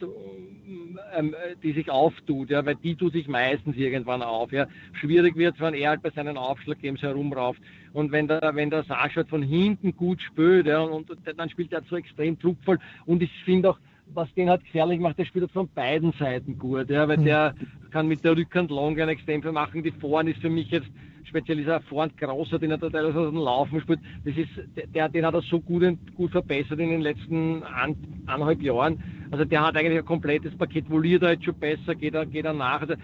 ähm, 1.15 1.35
die 1.63 1.73
sich 1.73 1.89
auftut, 1.89 2.49
ja, 2.49 2.65
weil 2.65 2.75
die 2.75 2.95
tut 2.95 3.13
sich 3.13 3.27
meistens 3.27 3.77
irgendwann 3.77 4.21
auf. 4.21 4.51
Ja. 4.51 4.67
Schwierig 4.93 5.35
wird 5.35 5.55
es, 5.55 5.61
wenn 5.61 5.73
er 5.73 5.91
halt 5.91 6.01
bei 6.01 6.09
seinen 6.09 6.37
Aufschlaggames 6.37 7.01
herumrauft. 7.01 7.61
Und 7.93 8.11
wenn 8.11 8.27
der, 8.27 8.51
wenn 8.53 8.69
der 8.69 8.83
Sascha 8.83 9.17
halt 9.17 9.29
von 9.29 9.41
hinten 9.41 9.95
gut 9.95 10.21
spürt, 10.21 10.67
ja, 10.67 10.79
und, 10.79 11.09
und, 11.09 11.19
dann 11.37 11.49
spielt 11.49 11.71
er 11.71 11.81
so 11.89 11.95
extrem 11.95 12.37
druckvoll. 12.37 12.79
Und 13.05 13.23
ich 13.23 13.31
finde 13.45 13.71
auch, 13.71 13.79
was 14.13 14.33
den 14.33 14.49
halt 14.49 14.63
gefährlich 14.63 14.99
macht, 14.99 15.17
der 15.17 15.25
spielt 15.25 15.43
halt 15.43 15.51
von 15.51 15.69
beiden 15.69 16.11
Seiten 16.13 16.57
gut, 16.57 16.89
ja, 16.89 17.07
weil 17.07 17.17
mhm. 17.17 17.25
der 17.25 17.55
kann 17.91 18.07
mit 18.07 18.23
der 18.23 18.35
Rückhand 18.35 18.71
Long 18.71 18.97
extrem 18.97 19.41
viel 19.41 19.51
machen. 19.51 19.83
Die 19.83 19.91
Vorhand 19.91 20.29
ist 20.29 20.41
für 20.41 20.49
mich 20.49 20.69
jetzt 20.71 20.89
speziell 21.23 21.57
dieser 21.57 21.81
Vorhand 21.81 22.17
Grosser, 22.17 22.57
den 22.57 22.71
er 22.71 22.77
da 22.77 22.89
teilweise 22.89 23.19
aus 23.19 23.29
dem 23.29 23.39
Laufen 23.39 23.81
spielt, 23.81 23.99
das 24.23 24.35
ist, 24.37 24.49
der, 24.93 25.09
den 25.09 25.25
hat 25.25 25.33
er 25.33 25.41
so 25.41 25.59
gut, 25.59 25.83
gut 26.15 26.31
verbessert 26.31 26.79
in 26.79 26.89
den 26.89 27.01
letzten 27.01 27.63
an, 27.63 27.95
eineinhalb 28.25 28.61
Jahren. 28.61 29.03
Also 29.29 29.43
der 29.43 29.65
hat 29.65 29.75
eigentlich 29.75 29.99
ein 29.99 30.05
komplettes 30.05 30.55
Paket, 30.55 30.89
voliert 30.89 31.23
er 31.23 31.33
jetzt 31.33 31.45
schon 31.45 31.59
besser, 31.59 31.95
geht 31.95 32.15
er, 32.15 32.25
geht 32.25 32.45
er 32.45 32.53
nach. 32.53 32.81
Also 32.81 32.95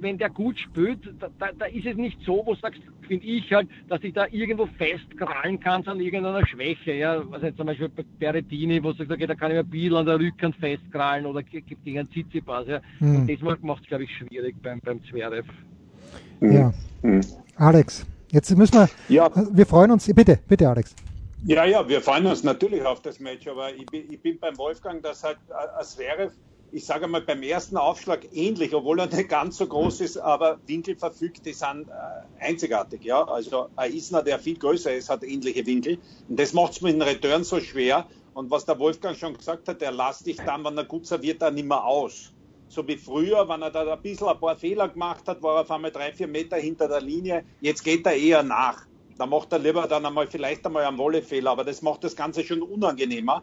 wenn 0.00 0.18
der 0.18 0.30
gut 0.30 0.58
spielt, 0.58 1.00
da, 1.18 1.28
da, 1.38 1.48
da, 1.58 1.66
ist 1.66 1.86
es 1.86 1.96
nicht 1.96 2.18
so, 2.24 2.42
wo 2.44 2.54
du 2.54 2.60
sagst, 2.60 2.80
finde 3.06 3.26
ich 3.26 3.52
halt, 3.52 3.68
dass 3.88 4.02
ich 4.02 4.12
da 4.12 4.26
irgendwo 4.30 4.66
festkrallen 4.66 5.58
kann 5.60 5.86
an 5.86 6.00
irgendeiner 6.00 6.46
Schwäche. 6.46 6.92
Ja, 6.92 7.22
was 7.30 7.42
jetzt 7.42 7.56
zum 7.56 7.66
Beispiel 7.66 7.88
bei 7.88 8.04
Berrettini, 8.18 8.82
wo 8.82 8.92
du 8.92 8.98
sagst, 8.98 9.12
okay, 9.12 9.26
da 9.26 9.34
kann 9.34 9.50
ich 9.50 9.56
mir 9.56 9.60
ein 9.60 9.70
bisschen 9.70 9.96
an 9.96 10.06
der 10.06 10.18
Rückhand 10.18 10.56
festkrallen 10.56 11.26
oder 11.26 11.42
gegen 11.42 11.98
einen 11.98 12.10
Tsitsipas. 12.10 12.66
Ja. 12.68 12.80
Mhm. 13.00 13.16
Und 13.16 13.30
das 13.30 13.62
macht 13.62 13.82
es, 13.82 13.88
glaube 13.88 14.04
ich, 14.04 14.16
schwierig 14.16 14.56
beim, 14.62 14.80
beim 14.80 15.02
Zverev. 15.04 15.46
Ja. 16.40 16.72
Mhm. 17.02 17.20
Alex, 17.56 18.06
jetzt 18.30 18.56
müssen 18.56 18.74
wir, 18.74 18.88
ja. 19.08 19.30
wir 19.52 19.66
freuen 19.66 19.90
uns, 19.90 20.12
bitte, 20.14 20.38
bitte 20.46 20.68
Alex. 20.68 20.94
Ja, 21.44 21.64
ja, 21.64 21.88
wir 21.88 22.00
freuen 22.00 22.26
uns 22.26 22.42
natürlich 22.42 22.84
auf 22.84 23.00
das 23.02 23.20
Match, 23.20 23.46
aber 23.46 23.72
ich 23.72 23.86
bin, 23.86 24.12
ich 24.12 24.20
bin 24.20 24.38
beim 24.38 24.58
Wolfgang, 24.58 25.02
dass 25.02 25.22
halt 25.22 25.38
als 25.76 25.96
wäre, 25.96 26.32
ich 26.72 26.84
sage 26.84 27.06
mal, 27.08 27.20
beim 27.20 27.42
ersten 27.42 27.76
Aufschlag 27.76 28.28
ähnlich, 28.32 28.74
obwohl 28.74 29.00
er 29.00 29.06
nicht 29.06 29.28
ganz 29.28 29.56
so 29.56 29.66
groß 29.66 30.00
ist, 30.00 30.16
aber 30.18 30.58
Winkel 30.66 30.96
verfügt, 30.96 31.46
die 31.46 31.52
sind 31.52 31.88
äh, 31.88 32.44
einzigartig, 32.44 33.04
ja. 33.04 33.24
Also 33.26 33.68
ein 33.76 33.92
Isner, 33.92 34.22
der 34.22 34.38
viel 34.38 34.58
größer 34.58 34.94
ist, 34.94 35.08
hat 35.08 35.24
ähnliche 35.24 35.64
Winkel. 35.66 35.98
Und 36.28 36.38
das 36.38 36.52
macht 36.52 36.72
es 36.72 36.80
mit 36.80 36.94
dem 36.94 37.02
Return 37.02 37.44
so 37.44 37.60
schwer. 37.60 38.06
Und 38.34 38.50
was 38.50 38.64
der 38.64 38.78
Wolfgang 38.78 39.16
schon 39.16 39.36
gesagt 39.36 39.68
hat, 39.68 39.80
der 39.80 39.92
lasst 39.92 40.26
dich 40.26 40.36
dann, 40.36 40.64
wenn 40.64 40.76
er 40.76 40.84
gut 40.84 41.06
serviert, 41.06 41.42
dann 41.42 41.54
nicht 41.54 41.66
mehr 41.66 41.84
aus 41.84 42.32
so 42.68 42.86
wie 42.86 42.96
früher, 42.96 43.48
wenn 43.48 43.62
er 43.62 43.70
da 43.70 43.92
ein 43.92 44.02
bisschen 44.02 44.28
ein 44.28 44.38
paar 44.38 44.56
Fehler 44.56 44.88
gemacht 44.88 45.26
hat, 45.26 45.42
war 45.42 45.56
er 45.56 45.60
auf 45.62 45.70
einmal 45.70 45.90
drei, 45.90 46.12
vier 46.12 46.28
Meter 46.28 46.56
hinter 46.56 46.86
der 46.86 47.00
Linie. 47.00 47.44
Jetzt 47.60 47.82
geht 47.82 48.06
er 48.06 48.14
eher 48.14 48.42
nach. 48.42 48.86
Da 49.16 49.26
macht 49.26 49.52
er 49.52 49.58
lieber 49.58 49.86
dann 49.88 50.06
einmal 50.06 50.28
vielleicht 50.28 50.64
einmal 50.64 50.84
einen 50.84 50.98
Wollefehler, 50.98 51.50
aber 51.50 51.64
das 51.64 51.82
macht 51.82 52.04
das 52.04 52.14
Ganze 52.14 52.44
schon 52.44 52.62
unangenehmer. 52.62 53.42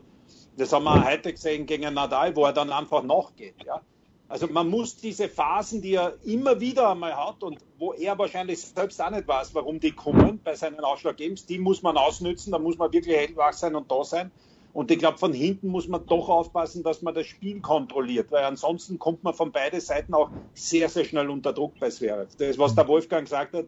Das 0.58 0.72
haben 0.72 0.86
wir 0.86 1.04
heute 1.04 1.34
gesehen 1.34 1.66
gegen 1.66 1.94
Nadal, 1.94 2.36
wo 2.36 2.46
er 2.46 2.54
dann 2.54 2.72
einfach 2.72 3.04
nachgeht. 3.04 3.56
Ja? 3.66 3.82
Also 4.28 4.48
man 4.48 4.70
muss 4.70 4.96
diese 4.96 5.30
Phasen, 5.30 5.82
die 5.82 5.94
er 5.94 6.16
immer 6.24 6.60
wieder 6.60 6.90
einmal 6.90 7.16
hat 7.16 7.44
und 7.44 7.60
wo 7.78 7.94
er 7.94 8.18
wahrscheinlich 8.18 8.60
selbst 8.62 9.02
auch 9.02 9.12
nicht 9.12 9.28
weiß, 9.28 9.54
warum 9.54 9.80
die 9.80 9.92
kommen 9.92 10.40
bei 10.44 10.56
seinen 10.56 10.80
Ausschlaggebens, 10.80 11.46
die 11.46 11.60
muss 11.60 11.84
man 11.84 11.98
ausnützen, 11.98 12.52
da 12.52 12.60
muss 12.60 12.78
man 12.78 12.92
wirklich 12.92 13.16
hellwach 13.16 13.54
sein 13.54 13.76
und 13.76 13.92
da 13.92 14.04
sein. 14.04 14.32
Und 14.74 14.92
ich 14.92 15.00
glaube, 15.00 15.18
von 15.18 15.32
hinten 15.32 15.70
muss 15.70 15.88
man 15.88 16.06
doch 16.06 16.28
aufpassen, 16.28 16.84
dass 16.84 17.02
man 17.02 17.14
das 17.14 17.28
Spiel 17.28 17.62
kontrolliert, 17.62 18.32
weil 18.32 18.44
ansonsten 18.44 19.00
kommt 19.00 19.24
man 19.24 19.34
von 19.34 19.52
beiden 19.52 19.80
Seiten 19.80 20.14
auch 20.14 20.30
sehr, 20.54 20.90
sehr 20.90 21.06
schnell 21.06 21.30
unter 21.30 21.54
Druck 21.54 21.80
bei 21.80 21.90
Zverev. 21.90 22.36
Das, 22.38 22.58
was 22.58 22.76
der 22.76 22.88
Wolfgang 22.88 23.26
gesagt 23.26 23.54
hat, 23.54 23.66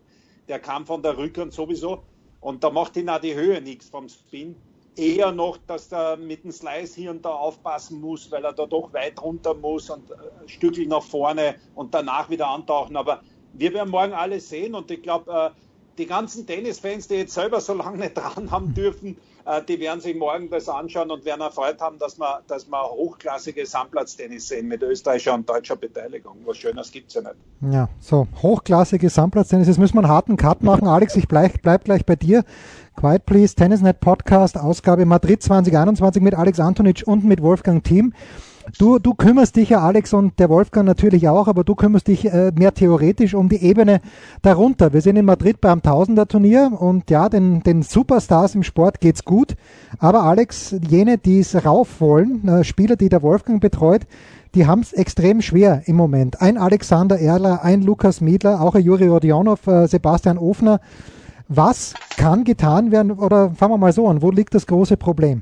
der 0.49 0.59
kam 0.59 0.85
von 0.85 1.01
der 1.03 1.17
Rückhand 1.17 1.53
sowieso 1.53 2.03
und 2.41 2.63
da 2.63 2.71
macht 2.71 2.97
ihn 2.97 3.09
auch 3.09 3.19
die 3.19 3.35
Höhe 3.35 3.61
nichts 3.61 3.89
vom 3.89 4.09
Spin. 4.09 4.55
Eher 4.97 5.31
noch, 5.31 5.57
dass 5.67 5.91
er 5.91 6.17
mit 6.17 6.43
dem 6.43 6.51
Slice 6.51 6.95
hier 6.95 7.11
und 7.11 7.23
da 7.23 7.29
aufpassen 7.29 8.01
muss, 8.01 8.31
weil 8.31 8.43
er 8.43 8.53
da 8.53 8.65
doch 8.65 8.91
weit 8.93 9.21
runter 9.21 9.53
muss 9.53 9.89
und 9.89 10.11
ein 10.11 10.19
äh, 10.45 10.49
Stückchen 10.49 10.89
nach 10.89 11.03
vorne 11.03 11.55
und 11.75 11.93
danach 11.93 12.29
wieder 12.29 12.47
antauchen. 12.47 12.97
Aber 12.97 13.21
wir 13.53 13.73
werden 13.73 13.91
morgen 13.91 14.13
alles 14.13 14.49
sehen 14.49 14.75
und 14.75 14.89
ich 14.89 15.01
glaube, 15.03 15.31
äh, 15.31 15.66
die 15.97 16.05
ganzen 16.05 16.45
Tennisfans, 16.45 17.07
die 17.07 17.15
jetzt 17.15 17.33
selber 17.33 17.61
so 17.61 17.73
lange 17.73 17.97
nicht 17.97 18.17
dran 18.17 18.51
haben 18.51 18.73
dürfen, 18.73 19.17
äh, 19.45 19.61
die 19.63 19.79
werden 19.79 20.01
sich 20.01 20.15
morgen 20.15 20.49
das 20.49 20.69
anschauen 20.69 21.09
und 21.09 21.25
werden 21.25 21.41
erfreut 21.41 21.79
haben, 21.79 21.97
dass 21.99 22.19
wir, 22.19 22.41
dass 22.47 22.67
wir 22.67 22.83
hochklassiges 22.89 23.71
Sandplatztennis 23.71 24.47
sehen 24.47 24.67
mit 24.67 24.83
österreichischer 24.83 25.33
und 25.33 25.49
deutscher 25.49 25.75
Beteiligung. 25.75 26.37
Was 26.45 26.57
Schönes 26.57 26.91
gibt 26.91 27.09
es 27.09 27.15
ja 27.15 27.21
nicht. 27.21 27.73
Ja, 27.73 27.89
so, 27.99 28.27
hochklassiges 28.41 29.15
Sandplatztennis. 29.15 29.67
Jetzt 29.67 29.79
müssen 29.79 29.95
wir 29.95 30.03
einen 30.03 30.11
harten 30.11 30.37
Cut 30.37 30.63
machen. 30.63 30.87
Alex, 30.87 31.15
ich 31.15 31.27
bleib, 31.27 31.61
bleib 31.61 31.85
gleich 31.85 32.05
bei 32.05 32.15
dir. 32.15 32.43
Quiet 32.95 33.25
Please, 33.25 33.55
Tennisnet 33.55 33.99
Podcast, 33.99 34.57
Ausgabe 34.57 35.05
Madrid 35.05 35.41
2021 35.41 36.21
mit 36.21 36.33
Alex 36.33 36.59
Antonic 36.59 37.03
und 37.05 37.23
mit 37.23 37.41
Wolfgang 37.41 37.83
Thiem. 37.83 38.13
Du, 38.77 38.99
du 38.99 39.13
kümmerst 39.13 39.55
dich 39.55 39.69
ja, 39.69 39.79
Alex 39.79 40.13
und 40.13 40.39
der 40.39 40.49
Wolfgang 40.49 40.85
natürlich 40.85 41.29
auch, 41.29 41.47
aber 41.47 41.63
du 41.63 41.73
kümmerst 41.73 42.07
dich 42.07 42.25
äh, 42.25 42.51
mehr 42.53 42.73
theoretisch 42.73 43.33
um 43.33 43.47
die 43.47 43.63
Ebene 43.63 44.01
darunter. 44.41 44.91
Wir 44.91 44.99
sind 44.99 45.15
in 45.15 45.23
Madrid 45.23 45.61
beim 45.61 45.81
Tausender-Turnier 45.81 46.73
und 46.77 47.09
ja, 47.09 47.29
den, 47.29 47.63
den 47.63 47.81
Superstars 47.81 48.55
im 48.55 48.63
Sport 48.63 48.99
geht's 48.99 49.23
gut. 49.23 49.55
Aber 49.99 50.23
Alex, 50.23 50.75
jene, 50.85 51.17
die 51.17 51.39
es 51.39 51.65
rauf 51.65 52.01
wollen, 52.01 52.45
äh, 52.45 52.65
Spieler, 52.65 52.97
die 52.97 53.07
der 53.07 53.21
Wolfgang 53.21 53.61
betreut, 53.61 54.01
die 54.53 54.67
haben 54.67 54.81
es 54.81 54.91
extrem 54.91 55.41
schwer 55.41 55.83
im 55.85 55.95
Moment. 55.95 56.41
Ein 56.41 56.57
Alexander 56.57 57.17
Erler, 57.17 57.63
ein 57.63 57.83
Lukas 57.83 58.19
Miedler, 58.19 58.59
auch 58.59 58.75
ein 58.75 58.83
Juri 58.83 59.07
Rodionov, 59.07 59.65
äh, 59.67 59.87
Sebastian 59.87 60.37
Ofner. 60.37 60.81
Was 61.47 61.93
kann 62.17 62.43
getan 62.43 62.91
werden 62.91 63.13
oder 63.13 63.51
fangen 63.51 63.73
wir 63.73 63.77
mal 63.77 63.93
so 63.93 64.09
an, 64.09 64.21
wo 64.21 64.29
liegt 64.29 64.53
das 64.53 64.67
große 64.67 64.97
Problem? 64.97 65.41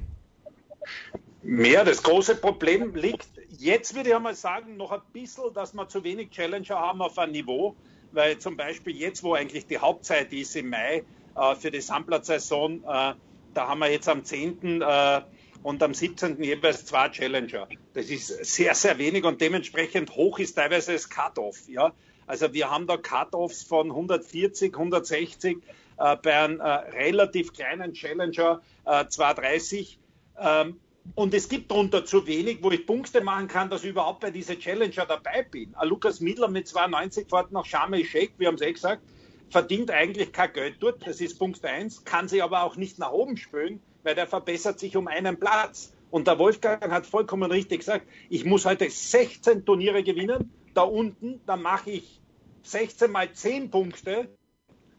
Mehr. 1.47 1.85
Das 1.85 2.01
große 2.01 2.37
Problem 2.37 2.95
liegt 2.95 3.27
jetzt, 3.59 3.93
würde 3.93 4.09
ich 4.09 4.15
einmal 4.15 4.33
sagen, 4.33 4.77
noch 4.77 4.91
ein 4.91 5.01
bisschen, 5.13 5.53
dass 5.53 5.75
wir 5.75 5.87
zu 5.87 6.03
wenig 6.03 6.31
Challenger 6.31 6.79
haben 6.79 7.03
auf 7.03 7.19
ein 7.19 7.31
Niveau, 7.31 7.75
weil 8.13 8.39
zum 8.39 8.57
Beispiel 8.57 8.95
jetzt, 8.97 9.21
wo 9.21 9.35
eigentlich 9.35 9.67
die 9.67 9.77
Hauptzeit 9.77 10.33
ist 10.33 10.55
im 10.55 10.69
Mai 10.69 11.03
äh, 11.35 11.55
für 11.55 11.69
die 11.69 11.81
Sandplatzsaison, 11.81 12.79
äh, 12.79 13.13
da 13.53 13.67
haben 13.67 13.77
wir 13.77 13.91
jetzt 13.91 14.09
am 14.09 14.23
10. 14.23 14.81
Äh, 14.81 15.21
und 15.61 15.83
am 15.83 15.93
17. 15.93 16.41
jeweils 16.41 16.85
zwei 16.87 17.09
Challenger. 17.09 17.67
Das 17.93 18.07
ist 18.09 18.27
sehr, 18.43 18.73
sehr 18.73 18.97
wenig 18.97 19.23
und 19.23 19.39
dementsprechend 19.39 20.15
hoch 20.15 20.39
ist 20.39 20.55
teilweise 20.55 20.93
das 20.93 21.11
Cut-Off. 21.11 21.69
Ja? 21.69 21.93
Also 22.25 22.53
wir 22.53 22.71
haben 22.71 22.87
da 22.87 22.97
Cut-Offs 22.97 23.61
von 23.61 23.91
140, 23.91 24.73
160 24.73 25.57
äh, 25.97 26.15
bei 26.17 26.35
einem 26.35 26.59
äh, 26.59 26.63
relativ 26.63 27.53
kleinen 27.53 27.93
Challenger 27.93 28.61
äh, 28.85 29.05
230. 29.07 29.99
Ähm, 30.39 30.79
und 31.13 31.33
es 31.33 31.47
gibt 31.47 31.69
darunter 31.69 32.03
zu 32.03 32.25
wenig, 32.25 32.59
wo 32.61 32.71
ich 32.71 32.85
Punkte 32.85 33.21
machen 33.21 33.47
kann, 33.47 33.69
dass 33.69 33.83
ich 33.83 33.91
überhaupt 33.91 34.21
bei 34.21 34.31
dieser 34.31 34.57
Challenger 34.57 35.05
dabei 35.05 35.43
bin. 35.43 35.75
Ein 35.75 35.89
Lukas 35.89 36.19
Miedler 36.19 36.47
mit 36.47 36.67
92 36.67 37.27
fährt 37.29 37.51
nach 37.51 37.65
Sharm 37.65 37.93
el-Sheikh, 37.93 38.33
wir 38.37 38.47
haben 38.47 38.55
es 38.55 38.61
eh 38.61 38.73
gesagt, 38.73 39.03
verdient 39.49 39.91
eigentlich 39.91 40.31
kein 40.31 40.51
Geld 40.53 40.77
dort, 40.79 41.05
das 41.05 41.21
ist 41.21 41.37
Punkt 41.37 41.63
1, 41.63 42.03
kann 42.05 42.27
sich 42.27 42.41
aber 42.41 42.63
auch 42.63 42.75
nicht 42.75 42.97
nach 42.97 43.11
oben 43.11 43.37
spülen, 43.37 43.81
weil 44.03 44.15
der 44.15 44.27
verbessert 44.27 44.79
sich 44.79 44.97
um 44.97 45.07
einen 45.07 45.39
Platz. 45.39 45.93
Und 46.11 46.27
der 46.27 46.39
Wolfgang 46.39 46.91
hat 46.91 47.05
vollkommen 47.05 47.51
richtig 47.51 47.79
gesagt, 47.79 48.07
ich 48.29 48.45
muss 48.45 48.65
heute 48.65 48.89
16 48.89 49.65
Turniere 49.65 50.03
gewinnen, 50.03 50.51
da 50.73 50.81
unten, 50.83 51.41
dann 51.45 51.61
mache 51.61 51.91
ich 51.91 52.21
16 52.63 53.11
mal 53.11 53.31
10 53.31 53.69
Punkte, 53.69 54.29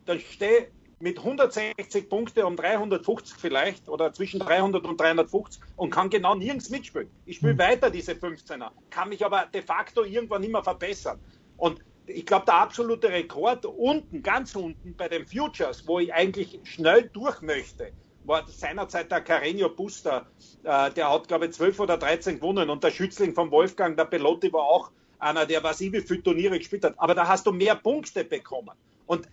dann 0.05 0.21
stehe 0.21 0.69
mit 0.99 1.19
160 1.19 2.09
Punkte 2.09 2.47
um 2.47 2.57
350 2.57 3.37
vielleicht 3.37 3.89
oder 3.89 4.13
zwischen 4.13 4.41
300 4.41 4.85
und 4.87 5.01
350 5.01 5.63
und 5.77 5.91
kann 5.91 6.09
genau 6.09 6.35
nirgends 6.35 6.71
mitspielen. 6.71 7.11
Ich 7.27 7.37
spiele 7.37 7.55
mhm. 7.55 7.59
weiter 7.59 7.91
diese 7.91 8.13
15er, 8.13 8.71
kann 8.91 9.11
mich 9.11 9.25
aber 9.25 9.47
de 9.53 9.63
facto 9.63 10.05
irgendwann 10.05 10.43
immer 10.43 10.63
verbessern. 10.63 11.19
Und 11.57 11.83
ich 12.07 12.25
glaube, 12.25 12.47
der 12.47 12.55
absolute 12.55 13.09
Rekord 13.09 13.67
unten, 13.67 14.23
ganz 14.23 14.55
unten 14.55 14.95
bei 14.97 15.09
den 15.09 15.27
Futures, 15.27 15.87
wo 15.87 15.99
ich 15.99 16.15
eigentlich 16.15 16.61
schnell 16.65 17.11
durch 17.13 17.43
möchte, 17.43 17.93
war 18.25 18.47
seinerzeit 18.49 19.11
der 19.11 19.25
Carreño 19.25 19.69
Buster. 19.69 20.27
Äh, 20.63 20.91
der 20.93 21.13
hat, 21.13 21.29
glaube 21.29 21.47
ich, 21.47 21.53
12 21.53 21.81
oder 21.81 21.97
13 21.97 22.37
gewonnen 22.37 22.71
und 22.71 22.83
der 22.83 22.91
Schützling 22.91 23.35
von 23.35 23.51
Wolfgang, 23.51 23.97
der 23.97 24.05
Pelotti, 24.05 24.53
war 24.53 24.65
auch 24.65 24.91
einer, 25.19 25.47
der 25.47 25.63
was 25.63 25.81
ich 25.81 25.93
wie 25.93 26.01
viele 26.01 26.23
Turniere 26.23 26.59
gespielt 26.59 26.85
hat. 26.85 26.95
Aber 26.99 27.15
da 27.15 27.29
hast 27.29 27.47
du 27.47 27.53
mehr 27.53 27.75
Punkte 27.75 28.25
bekommen. 28.25 28.73
Und 29.07 29.29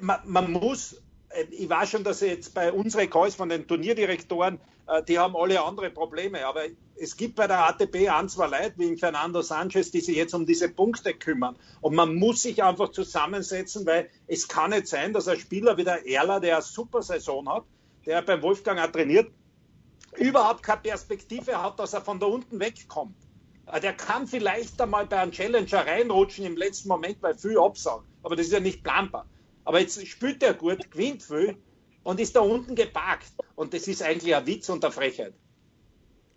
man, 0.00 0.20
man 0.24 0.52
muss, 0.52 0.94
äh, 1.30 1.44
ich 1.50 1.68
weiß 1.68 1.90
schon, 1.90 2.04
dass 2.04 2.20
jetzt 2.20 2.54
bei 2.54 2.72
unseren 2.72 3.08
Calls 3.10 3.34
von 3.34 3.48
den 3.48 3.66
Turnierdirektoren, 3.66 4.58
äh, 4.86 5.02
die 5.02 5.18
haben 5.18 5.36
alle 5.36 5.62
andere 5.62 5.90
Probleme, 5.90 6.46
aber 6.46 6.62
es 6.96 7.16
gibt 7.16 7.36
bei 7.36 7.46
der 7.46 7.68
ATP 7.68 8.08
ein, 8.08 8.28
zwei 8.28 8.46
Leute 8.46 8.74
wie 8.76 8.96
Fernando 8.96 9.42
Sanchez, 9.42 9.90
die 9.90 10.00
sich 10.00 10.16
jetzt 10.16 10.34
um 10.34 10.46
diese 10.46 10.68
Punkte 10.68 11.14
kümmern. 11.14 11.56
Und 11.80 11.94
man 11.94 12.14
muss 12.14 12.42
sich 12.42 12.62
einfach 12.62 12.90
zusammensetzen, 12.90 13.84
weil 13.86 14.10
es 14.26 14.46
kann 14.46 14.70
nicht 14.70 14.86
sein, 14.86 15.12
dass 15.12 15.26
ein 15.26 15.38
Spieler 15.38 15.76
wie 15.76 15.84
der 15.84 16.06
Erler, 16.06 16.40
der 16.40 16.56
eine 16.56 16.62
super 16.62 17.02
Saison 17.02 17.48
hat, 17.48 17.64
der 18.06 18.22
beim 18.22 18.42
Wolfgang 18.42 18.78
auch 18.80 18.92
trainiert, 18.92 19.30
überhaupt 20.16 20.62
keine 20.62 20.82
Perspektive 20.82 21.60
hat, 21.60 21.78
dass 21.78 21.94
er 21.94 22.00
von 22.00 22.20
da 22.20 22.26
unten 22.26 22.60
wegkommt. 22.60 23.16
Äh, 23.72 23.80
der 23.80 23.94
kann 23.94 24.26
vielleicht 24.26 24.80
einmal 24.80 25.06
bei 25.06 25.18
einem 25.18 25.32
Challenger 25.32 25.86
reinrutschen 25.86 26.44
im 26.44 26.56
letzten 26.56 26.88
Moment, 26.88 27.16
weil 27.22 27.34
viel 27.34 27.58
absagen. 27.58 28.04
Aber 28.22 28.36
das 28.36 28.46
ist 28.46 28.52
ja 28.52 28.60
nicht 28.60 28.82
planbar. 28.82 29.26
Aber 29.64 29.80
jetzt 29.80 30.06
spielt 30.06 30.42
er 30.42 30.54
gut, 30.54 30.90
gewinnt 30.90 31.22
viel 31.22 31.56
und 32.02 32.20
ist 32.20 32.36
da 32.36 32.40
unten 32.40 32.74
geparkt. 32.74 33.32
Und 33.56 33.74
das 33.74 33.88
ist 33.88 34.02
eigentlich 34.02 34.34
ein 34.34 34.46
Witz 34.46 34.68
und 34.68 34.84
eine 34.84 34.92
Frechheit. 34.92 35.34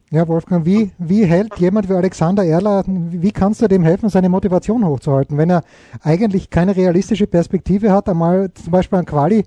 Ja, 0.09 0.25
Wolfgang, 0.25 0.65
wie, 0.65 0.91
wie 0.97 1.25
hält 1.25 1.57
jemand 1.57 1.89
wie 1.89 1.93
Alexander 1.93 2.45
Erler, 2.45 2.85
wie 2.87 3.33
kannst 3.33 3.61
du 3.61 3.67
dem 3.67 3.83
helfen, 3.83 4.07
seine 4.07 4.29
Motivation 4.29 4.85
hochzuhalten, 4.85 5.37
wenn 5.37 5.49
er 5.49 5.63
eigentlich 6.01 6.49
keine 6.49 6.77
realistische 6.77 7.27
Perspektive 7.27 7.91
hat, 7.91 8.07
einmal 8.07 8.49
zum 8.53 8.71
Beispiel 8.71 8.99
ein 8.99 9.05
Quali 9.05 9.43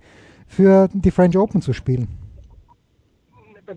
für 0.46 0.90
die 0.92 1.10
French 1.10 1.38
Open 1.38 1.62
zu 1.62 1.72
spielen? 1.72 2.20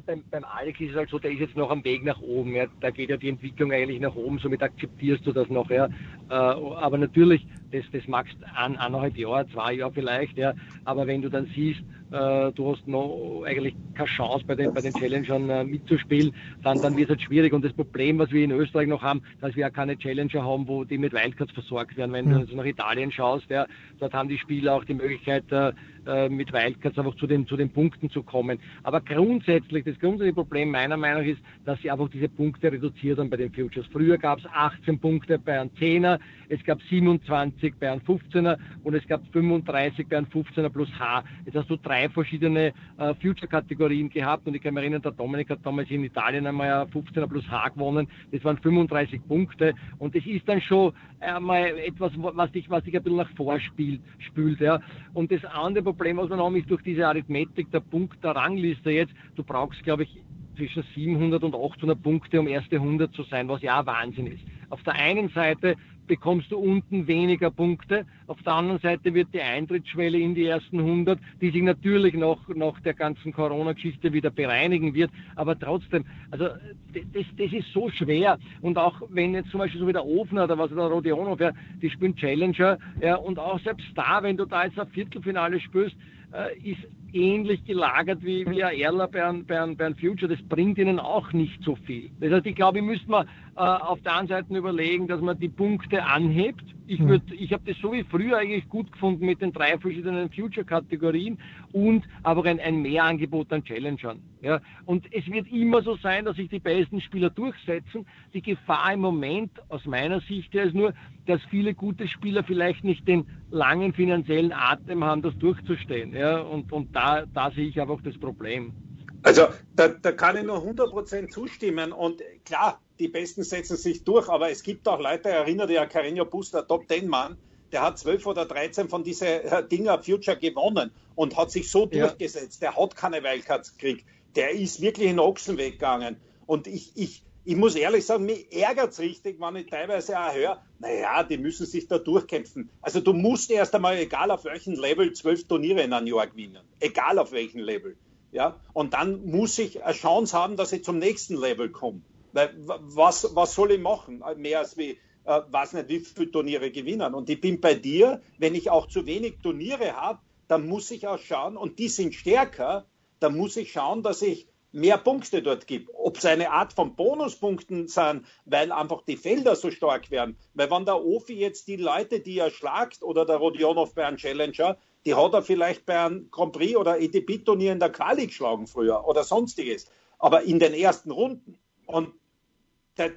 beim, 0.05 0.23
beim 0.29 0.43
Alex 0.43 0.79
ist 0.79 0.91
es 0.91 0.95
halt 0.95 1.09
so, 1.09 1.19
der 1.19 1.31
ist 1.31 1.39
jetzt 1.39 1.55
noch 1.55 1.69
am 1.69 1.83
Weg 1.83 2.03
nach 2.03 2.21
oben. 2.21 2.55
Ja. 2.55 2.65
Da 2.79 2.89
geht 2.89 3.09
ja 3.09 3.17
die 3.17 3.29
Entwicklung 3.29 3.71
eigentlich 3.71 3.99
nach 3.99 4.15
oben, 4.15 4.39
somit 4.39 4.61
akzeptierst 4.61 5.25
du 5.25 5.31
das 5.31 5.49
noch. 5.49 5.69
Ja. 5.69 5.87
Äh, 6.29 6.33
aber 6.33 6.97
natürlich, 6.97 7.45
das, 7.73 7.83
das 7.91 8.07
magst 8.07 8.37
an 8.55 8.77
eineinhalb 8.77 9.17
Jahre, 9.17 9.47
zwei 9.49 9.73
Jahre 9.73 9.91
vielleicht, 9.93 10.37
ja. 10.37 10.53
aber 10.85 11.07
wenn 11.07 11.21
du 11.21 11.29
dann 11.29 11.47
siehst, 11.53 11.81
äh, 12.13 12.51
du 12.51 12.71
hast 12.71 12.87
noch 12.87 13.43
eigentlich 13.45 13.75
keine 13.95 14.07
Chance 14.07 14.45
bei 14.45 14.55
den, 14.55 14.73
bei 14.73 14.81
den 14.81 14.93
Challengern 14.93 15.49
äh, 15.49 15.63
mitzuspielen, 15.63 16.33
dann, 16.61 16.79
dann 16.81 16.95
wird 16.95 17.09
es 17.09 17.15
halt 17.15 17.21
schwierig. 17.23 17.53
Und 17.53 17.65
das 17.65 17.73
Problem, 17.73 18.19
was 18.19 18.31
wir 18.31 18.43
in 18.43 18.51
Österreich 18.51 18.87
noch 18.87 19.01
haben, 19.01 19.23
dass 19.41 19.55
wir 19.55 19.61
ja 19.61 19.69
keine 19.71 19.97
Challenger 19.97 20.43
haben, 20.43 20.67
wo 20.67 20.83
die 20.83 20.99
mit 20.99 21.13
Wildcards 21.13 21.51
versorgt 21.53 21.97
werden. 21.97 22.13
Wenn 22.13 22.25
mhm. 22.29 22.47
du 22.47 22.55
nach 22.55 22.65
Italien 22.65 23.11
schaust, 23.11 23.49
ja, 23.49 23.65
dort 23.99 24.13
haben 24.13 24.29
die 24.29 24.37
Spieler 24.37 24.75
auch 24.75 24.83
die 24.83 24.93
Möglichkeit, 24.93 25.51
äh, 25.51 25.71
äh, 26.05 26.27
mit 26.29 26.51
Wildcards 26.51 26.97
einfach 26.97 27.15
zu 27.15 27.27
den, 27.27 27.47
zu 27.47 27.55
den 27.55 27.69
Punkten 27.69 28.09
zu 28.09 28.23
kommen. 28.23 28.59
Aber 28.83 28.99
grundsätzlich, 28.99 29.85
das 29.85 29.97
grundsätzliche 29.99 30.35
Problem 30.35 30.69
meiner 30.69 30.97
Meinung 30.97 31.21
nach 31.23 31.29
ist, 31.29 31.41
dass 31.65 31.81
sie 31.81 31.89
einfach 31.89 32.09
diese 32.09 32.27
Punkte 32.27 32.71
reduziert 32.71 33.19
haben 33.19 33.29
bei 33.29 33.37
den 33.37 33.53
Futures. 33.53 33.87
Früher 33.91 34.17
gab 34.17 34.39
es 34.39 34.45
18 34.53 34.99
Punkte 34.99 35.39
bei 35.39 35.59
einem 35.59 35.71
10er, 35.79 36.19
es 36.49 36.61
gab 36.65 36.81
27 36.81 37.62
bei 37.79 37.91
einem 37.91 38.01
15er 38.01 38.57
und 38.83 38.93
es 38.93 39.07
gab 39.07 39.21
35 39.31 40.07
bei 40.07 40.17
einem 40.17 40.27
15er 40.27 40.69
plus 40.69 40.89
H. 40.99 41.23
Jetzt 41.45 41.55
hast 41.55 41.69
du 41.69 41.77
drei 41.77 42.09
verschiedene 42.09 42.73
äh, 42.97 43.13
Future-Kategorien 43.21 44.09
gehabt 44.09 44.47
und 44.47 44.55
ich 44.55 44.61
kann 44.61 44.73
mich 44.73 44.83
erinnern, 44.83 45.01
der 45.01 45.11
Dominik 45.11 45.49
hat 45.49 45.59
damals 45.63 45.89
in 45.89 46.03
Italien 46.03 46.45
einmal 46.45 46.71
ein 46.71 46.87
15er 46.87 47.27
plus 47.27 47.49
H 47.49 47.69
gewonnen. 47.69 48.07
Das 48.31 48.43
waren 48.43 48.57
35 48.57 49.27
Punkte 49.27 49.73
und 49.99 50.15
das 50.15 50.25
ist 50.25 50.47
dann 50.47 50.61
schon 50.61 50.93
einmal 51.19 51.77
etwas, 51.79 52.11
was 52.17 52.51
dich, 52.51 52.69
was 52.69 52.83
dich 52.83 52.95
ein 52.95 53.03
bisschen 53.03 53.17
nach 53.17 53.29
vorspielt, 53.35 54.01
spült, 54.19 54.59
ja. 54.59 54.79
Und 55.13 55.31
das 55.31 55.43
andere 55.45 55.83
Problem, 55.83 56.17
was 56.17 56.29
wir 56.29 56.37
haben, 56.37 56.55
ist 56.55 56.69
durch 56.69 56.81
diese 56.83 57.07
Arithmetik 57.07 57.71
der 57.71 57.79
Punkt 57.79 58.23
der 58.23 58.31
Rangliste 58.31 58.91
jetzt, 58.91 59.13
du 59.35 59.43
brauchst, 59.43 59.83
glaube 59.83 60.03
ich, 60.03 60.23
zwischen 60.55 60.83
700 60.95 61.43
und 61.43 61.55
800 61.55 62.01
Punkte, 62.01 62.39
um 62.39 62.47
erste 62.47 62.75
100 62.75 63.13
zu 63.13 63.23
sein, 63.23 63.47
was 63.47 63.61
ja 63.61 63.85
Wahnsinn 63.85 64.27
ist. 64.27 64.43
Auf 64.69 64.83
der 64.83 64.93
einen 64.93 65.29
Seite 65.29 65.75
bekommst 66.07 66.51
du 66.51 66.57
unten 66.57 67.07
weniger 67.07 67.51
Punkte. 67.51 68.05
Auf 68.27 68.41
der 68.43 68.53
anderen 68.53 68.79
Seite 68.79 69.13
wird 69.13 69.33
die 69.33 69.41
Eintrittsschwelle 69.41 70.17
in 70.17 70.35
die 70.35 70.45
ersten 70.45 70.79
100, 70.79 71.19
die 71.41 71.51
sich 71.51 71.61
natürlich 71.61 72.13
noch 72.13 72.47
nach 72.49 72.79
der 72.81 72.93
ganzen 72.93 73.33
Corona-Geschichte 73.33 74.13
wieder 74.13 74.29
bereinigen 74.29 74.93
wird. 74.93 75.11
Aber 75.35 75.57
trotzdem, 75.57 76.05
also 76.31 76.45
das, 76.93 77.25
das 77.37 77.53
ist 77.53 77.71
so 77.73 77.89
schwer. 77.89 78.37
Und 78.61 78.77
auch 78.77 79.01
wenn 79.09 79.33
jetzt 79.33 79.49
zum 79.51 79.59
Beispiel 79.59 79.79
so 79.79 79.87
wie 79.87 79.93
der 79.93 80.05
Ofner 80.05 80.45
oder 80.45 80.57
was 80.57 80.69
der 80.69 80.85
Rodionov, 80.85 81.39
ja, 81.39 81.51
die 81.81 81.89
spielen 81.89 82.15
Challenger, 82.15 82.77
ja, 83.01 83.15
und 83.15 83.39
auch 83.39 83.59
selbst 83.59 83.87
da, 83.95 84.21
wenn 84.21 84.37
du 84.37 84.45
da 84.45 84.65
jetzt 84.65 84.79
ein 84.79 84.87
Viertelfinale 84.87 85.59
spielst, 85.59 85.95
äh, 86.33 86.57
ist 86.69 86.87
ähnlich 87.13 87.63
gelagert 87.65 88.23
wie, 88.23 88.45
wie 88.49 88.63
ein 88.63 88.77
Erler 88.77 89.07
bei 89.07 89.25
einem, 89.25 89.45
bei, 89.45 89.61
einem, 89.61 89.77
bei 89.77 89.85
einem 89.85 89.95
Future. 89.95 90.35
Das 90.35 90.43
bringt 90.47 90.77
ihnen 90.77 90.99
auch 90.99 91.31
nicht 91.33 91.63
so 91.63 91.75
viel. 91.75 92.09
Das 92.19 92.31
heißt, 92.31 92.45
ich 92.45 92.55
glaube, 92.55 92.79
ich 92.79 92.83
müsste 92.83 93.09
mal 93.09 93.25
äh, 93.55 93.59
auf 93.59 94.01
der 94.01 94.17
einen 94.17 94.27
Seite 94.27 94.55
überlegen, 94.55 95.07
dass 95.07 95.21
man 95.21 95.39
die 95.39 95.49
Punkte 95.49 96.03
anhebt. 96.03 96.63
Ich, 96.85 96.99
hm. 96.99 97.07
würd, 97.07 97.31
ich 97.31 97.53
habe 97.53 97.63
das 97.65 97.77
so 97.81 97.93
wie 97.93 98.03
früher 98.03 98.37
eigentlich 98.37 98.67
gut 98.67 98.91
gefunden 98.91 99.25
mit 99.25 99.41
den 99.41 99.53
drei 99.53 99.77
verschiedenen 99.77 100.29
Future-Kategorien 100.29 101.37
und 101.71 102.03
aber 102.23 102.43
ein, 102.45 102.59
ein 102.59 102.81
Mehrangebot 102.81 103.51
an 103.53 103.63
Challengern. 103.63 104.19
Ja. 104.41 104.59
Und 104.85 105.05
es 105.13 105.25
wird 105.27 105.49
immer 105.51 105.81
so 105.81 105.95
sein, 105.97 106.25
dass 106.25 106.35
sich 106.35 106.49
die 106.49 106.59
besten 106.59 106.99
Spieler 106.99 107.29
durchsetzen. 107.29 108.05
Die 108.33 108.41
Gefahr 108.41 108.93
im 108.93 108.99
Moment 108.99 109.51
aus 109.69 109.85
meiner 109.85 110.19
Sicht 110.21 110.53
ist 110.55 110.73
nur, 110.73 110.93
dass 111.25 111.41
viele 111.49 111.73
gute 111.73 112.07
Spieler 112.07 112.43
vielleicht 112.43 112.83
nicht 112.83 113.07
den 113.07 113.25
langen 113.49 113.93
finanziellen 113.93 114.51
Atem 114.51 115.03
haben, 115.03 115.21
das 115.21 115.37
durchzustehen. 115.37 116.13
Ja. 116.13 116.39
Und, 116.39 116.71
und 116.73 116.93
da, 116.95 117.25
da 117.33 117.51
sehe 117.51 117.67
ich 117.67 117.79
einfach 117.79 118.01
das 118.03 118.17
Problem. 118.17 118.73
Also 119.23 119.47
da, 119.75 119.87
da 119.87 120.11
kann 120.11 120.37
ich 120.37 120.43
nur 120.43 120.57
100% 120.57 121.29
zustimmen 121.29 121.91
und 121.91 122.21
klar, 122.45 122.81
die 122.99 123.07
Besten 123.07 123.43
setzen 123.43 123.77
sich 123.77 124.03
durch, 124.03 124.29
aber 124.29 124.51
es 124.51 124.63
gibt 124.63 124.87
auch 124.87 124.99
Leute, 124.99 125.29
erinnert 125.29 125.69
ihr 125.69 125.81
an 125.81 125.89
Carreño 125.89 126.25
Buster, 126.25 126.67
Top 126.67 126.87
10 126.87 127.07
Mann, 127.07 127.37
der 127.71 127.81
hat 127.81 127.97
12 127.97 128.27
oder 128.27 128.45
13 128.45 128.87
von 128.87 129.03
diesen 129.03 129.27
äh, 129.27 129.67
Dinger 129.67 130.01
Future 130.01 130.37
gewonnen 130.37 130.91
und 131.15 131.35
hat 131.35 131.51
sich 131.51 131.71
so 131.71 131.89
ja. 131.91 132.05
durchgesetzt. 132.05 132.61
Der 132.61 132.77
hat 132.77 132.95
keine 132.95 133.23
Wildcards 133.23 133.77
gekriegt. 133.77 134.05
Der 134.35 134.51
ist 134.51 134.79
wirklich 134.79 135.09
in 135.09 135.15
den 135.15 135.19
Ochsenweg 135.19 135.73
gegangen. 135.73 136.17
Und 136.45 136.67
ich, 136.67 136.91
ich, 136.95 137.23
ich 137.45 137.55
muss 137.55 137.75
ehrlich 137.75 138.05
sagen, 138.05 138.25
mich 138.25 138.51
ärgert 138.51 138.91
es 138.91 138.99
richtig, 138.99 139.39
wenn 139.39 139.55
ich 139.55 139.67
teilweise 139.67 140.19
auch 140.19 140.33
höre, 140.33 140.61
naja, 140.79 141.23
die 141.23 141.37
müssen 141.37 141.65
sich 141.65 141.87
da 141.87 141.97
durchkämpfen. 141.97 142.69
Also 142.81 142.99
du 142.99 143.13
musst 143.13 143.49
erst 143.49 143.73
einmal, 143.73 143.97
egal 143.97 144.29
auf 144.29 144.45
welchem 144.45 144.75
Level, 144.75 145.11
zwölf 145.13 145.47
Turniere 145.47 145.81
in 145.81 145.93
einem 145.93 146.07
Jahr 146.07 146.27
gewinnen. 146.27 146.61
Egal 146.79 147.17
auf 147.17 147.31
welchem 147.31 147.61
Level. 147.61 147.97
Ja? 148.33 148.59
Und 148.73 148.93
dann 148.93 149.25
muss 149.25 149.57
ich 149.59 149.83
eine 149.83 149.93
Chance 149.93 150.37
haben, 150.37 150.57
dass 150.57 150.73
ich 150.73 150.83
zum 150.83 150.99
nächsten 150.99 151.37
Level 151.37 151.69
komme. 151.69 152.01
Weil, 152.33 152.53
was, 152.57 153.35
was 153.35 153.53
soll 153.53 153.71
ich 153.71 153.79
machen? 153.79 154.23
Mehr 154.37 154.59
als 154.59 154.75
wie, 154.75 154.97
äh, 155.25 155.41
weiß 155.49 155.73
nicht, 155.73 155.89
wie 155.89 155.99
viele 155.99 156.31
Turniere 156.31 156.71
gewinnen. 156.71 157.13
Und 157.13 157.29
ich 157.29 157.39
bin 157.39 157.61
bei 157.61 157.75
dir, 157.75 158.21
wenn 158.39 158.55
ich 158.55 158.71
auch 158.71 158.87
zu 158.87 159.05
wenig 159.05 159.35
Turniere 159.41 159.93
habe, 159.93 160.19
dann 160.47 160.67
muss 160.67 160.91
ich 160.91 161.07
auch 161.07 161.19
schauen, 161.19 161.55
und 161.55 161.79
die 161.79 161.87
sind 161.87 162.13
stärker, 162.15 162.85
dann 163.19 163.37
muss 163.37 163.55
ich 163.55 163.71
schauen, 163.71 164.03
dass 164.03 164.21
ich 164.21 164.47
mehr 164.71 164.97
Punkte 164.97 165.43
dort 165.43 165.67
gibt. 165.67 165.91
Ob 165.93 166.17
es 166.17 166.25
eine 166.25 166.51
Art 166.51 166.73
von 166.73 166.95
Bonuspunkten 166.95 167.87
sind, 167.87 168.25
weil 168.45 168.71
einfach 168.71 169.03
die 169.03 169.15
Felder 169.15 169.55
so 169.55 169.69
stark 169.69 170.09
werden. 170.09 170.37
Weil 170.55 170.71
wenn 170.71 170.85
der 170.85 171.05
Ofi 171.05 171.35
jetzt 171.35 171.67
die 171.67 171.77
Leute, 171.77 172.19
die 172.19 172.39
er 172.39 172.49
schlagt, 172.49 173.03
oder 173.03 173.25
der 173.25 173.37
Rodionov 173.37 173.93
bei 173.93 174.05
einem 174.05 174.17
Challenger, 174.17 174.77
die 175.05 175.15
hat 175.15 175.33
er 175.33 175.41
vielleicht 175.41 175.85
bei 175.85 175.99
einem 175.99 176.29
Grand 176.31 176.53
Prix 176.53 176.75
oder 176.75 176.99
EDP-Turnier 176.99 177.73
in 177.73 177.79
der 177.79 177.91
Quali 177.91 178.27
geschlagen 178.27 178.67
früher 178.67 179.05
oder 179.05 179.23
sonstiges. 179.23 179.87
Aber 180.17 180.43
in 180.43 180.59
den 180.59 180.73
ersten 180.73 181.11
Runden. 181.11 181.57
Und 181.85 182.13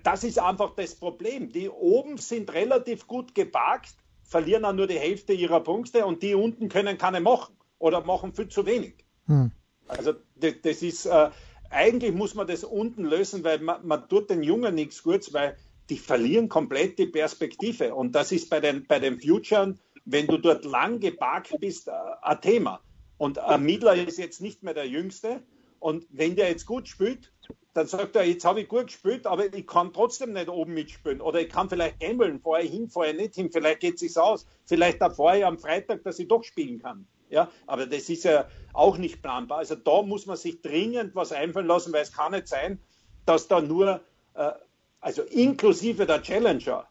das 0.03 0.25
ist 0.25 0.39
einfach 0.39 0.75
das 0.75 0.97
Problem. 0.97 1.53
Die 1.53 1.69
oben 1.69 2.19
sind 2.19 2.53
relativ 2.53 3.07
gut 3.07 3.35
geparkt, 3.35 3.95
verlieren 4.25 4.65
auch 4.65 4.73
nur 4.73 4.87
die 4.87 4.99
Hälfte 4.99 5.33
ihrer 5.33 5.61
Punkte 5.61 6.07
und 6.07 6.23
die 6.23 6.35
unten 6.35 6.69
können 6.69 6.99
keine 6.99 7.21
machen 7.21 7.55
oder 7.79 8.03
machen 8.03 8.33
viel 8.33 8.49
zu 8.49 8.67
wenig. 8.67 9.05
Hm. 9.27 9.53
Also 9.87 10.15
das, 10.35 10.55
das 10.63 10.83
ist 10.83 11.07
äh, 11.07 11.31
eigentlich 11.71 12.13
muss 12.13 12.35
man 12.35 12.47
das 12.47 12.65
unten 12.65 13.05
lösen, 13.05 13.45
weil 13.45 13.61
man, 13.61 13.87
man 13.87 14.09
tut 14.09 14.31
den 14.31 14.43
Jungen 14.43 14.75
nichts 14.75 15.03
Gutes, 15.03 15.33
weil 15.33 15.57
die 15.91 15.99
verlieren 15.99 16.49
komplett 16.49 16.99
die 16.99 17.07
Perspektive. 17.07 17.95
Und 17.95 18.15
das 18.15 18.33
ist 18.33 18.51
bei 18.51 18.61
den, 18.61 18.87
bei 18.87 18.99
den 18.99 19.21
Futuren 19.21 19.79
wenn 20.07 20.27
du 20.27 20.39
dort 20.39 20.65
lang 20.65 21.01
geparkt 21.01 21.55
bist, 21.61 21.89
äh, 21.89 21.93
ein 22.23 22.41
Thema. 22.41 22.81
Und 23.19 23.39
ein 23.39 23.63
Midler 23.63 23.95
ist 23.95 24.19
jetzt 24.19 24.41
nicht 24.41 24.63
mehr 24.63 24.75
der 24.75 24.87
Jüngste 24.87 25.43
Und 25.79 26.07
wenn 26.11 26.37
der 26.37 26.49
jetzt 26.49 26.67
gut 26.67 26.89
spielt, 26.89 27.33
dann 27.75 27.87
sagt 27.87 28.17
er, 28.17 28.25
jetzt 28.25 28.45
habe 28.45 28.63
ich 28.63 28.69
gut 28.69 28.87
gespielt, 28.87 29.27
aber 29.27 29.53
ich 29.53 29.67
kann 29.67 29.93
trotzdem 29.93 30.33
nicht 30.33 30.49
oben 30.49 30.75
mitspielen. 30.75 31.21
Oder 31.21 31.43
ich 31.43 31.51
kann 31.51 31.69
vielleicht 31.69 32.01
gambeln, 32.01 32.41
vorher 32.41 32.67
hin, 32.67 32.89
vorher 32.89 33.13
nicht 33.13 33.35
hin, 33.35 33.51
vielleicht 33.53 33.81
geht 33.81 33.95
es 33.95 34.01
sich 34.01 34.17
aus. 34.17 34.47
Vielleicht 34.65 35.01
erfahre 35.01 35.39
ich 35.39 35.45
am 35.45 35.59
Freitag, 35.59 36.03
dass 36.03 36.19
ich 36.19 36.29
doch 36.29 36.43
spielen 36.43 36.81
kann. 36.81 37.07
Ja, 37.29 37.51
aber 37.67 37.87
das 37.87 38.09
ist 38.09 38.25
ja 38.25 38.49
auch 38.73 38.97
nicht 38.99 39.21
planbar. 39.21 39.59
Also 39.59 39.75
da 39.75 40.03
muss 40.03 40.27
man 40.27 40.37
sich 40.37 40.63
dringend 40.63 41.15
was 41.15 41.33
einfallen 41.33 41.67
lassen, 41.67 41.93
weil 41.93 42.03
es 42.03 42.13
kann 42.13 42.33
nicht 42.33 42.49
sein, 42.49 42.79
dass 43.27 43.49
da 43.49 43.61
nur, 43.61 44.01
äh, 44.35 44.53
also 45.01 45.23
inklusive 45.23 46.07
der 46.07 46.23
Challenger, 46.23 46.89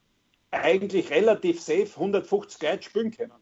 eigentlich 0.64 1.10
relativ 1.12 1.60
safe 1.60 1.90
150 1.96 2.62
Leute 2.62 2.84
spielen 2.84 3.12
können. 3.12 3.34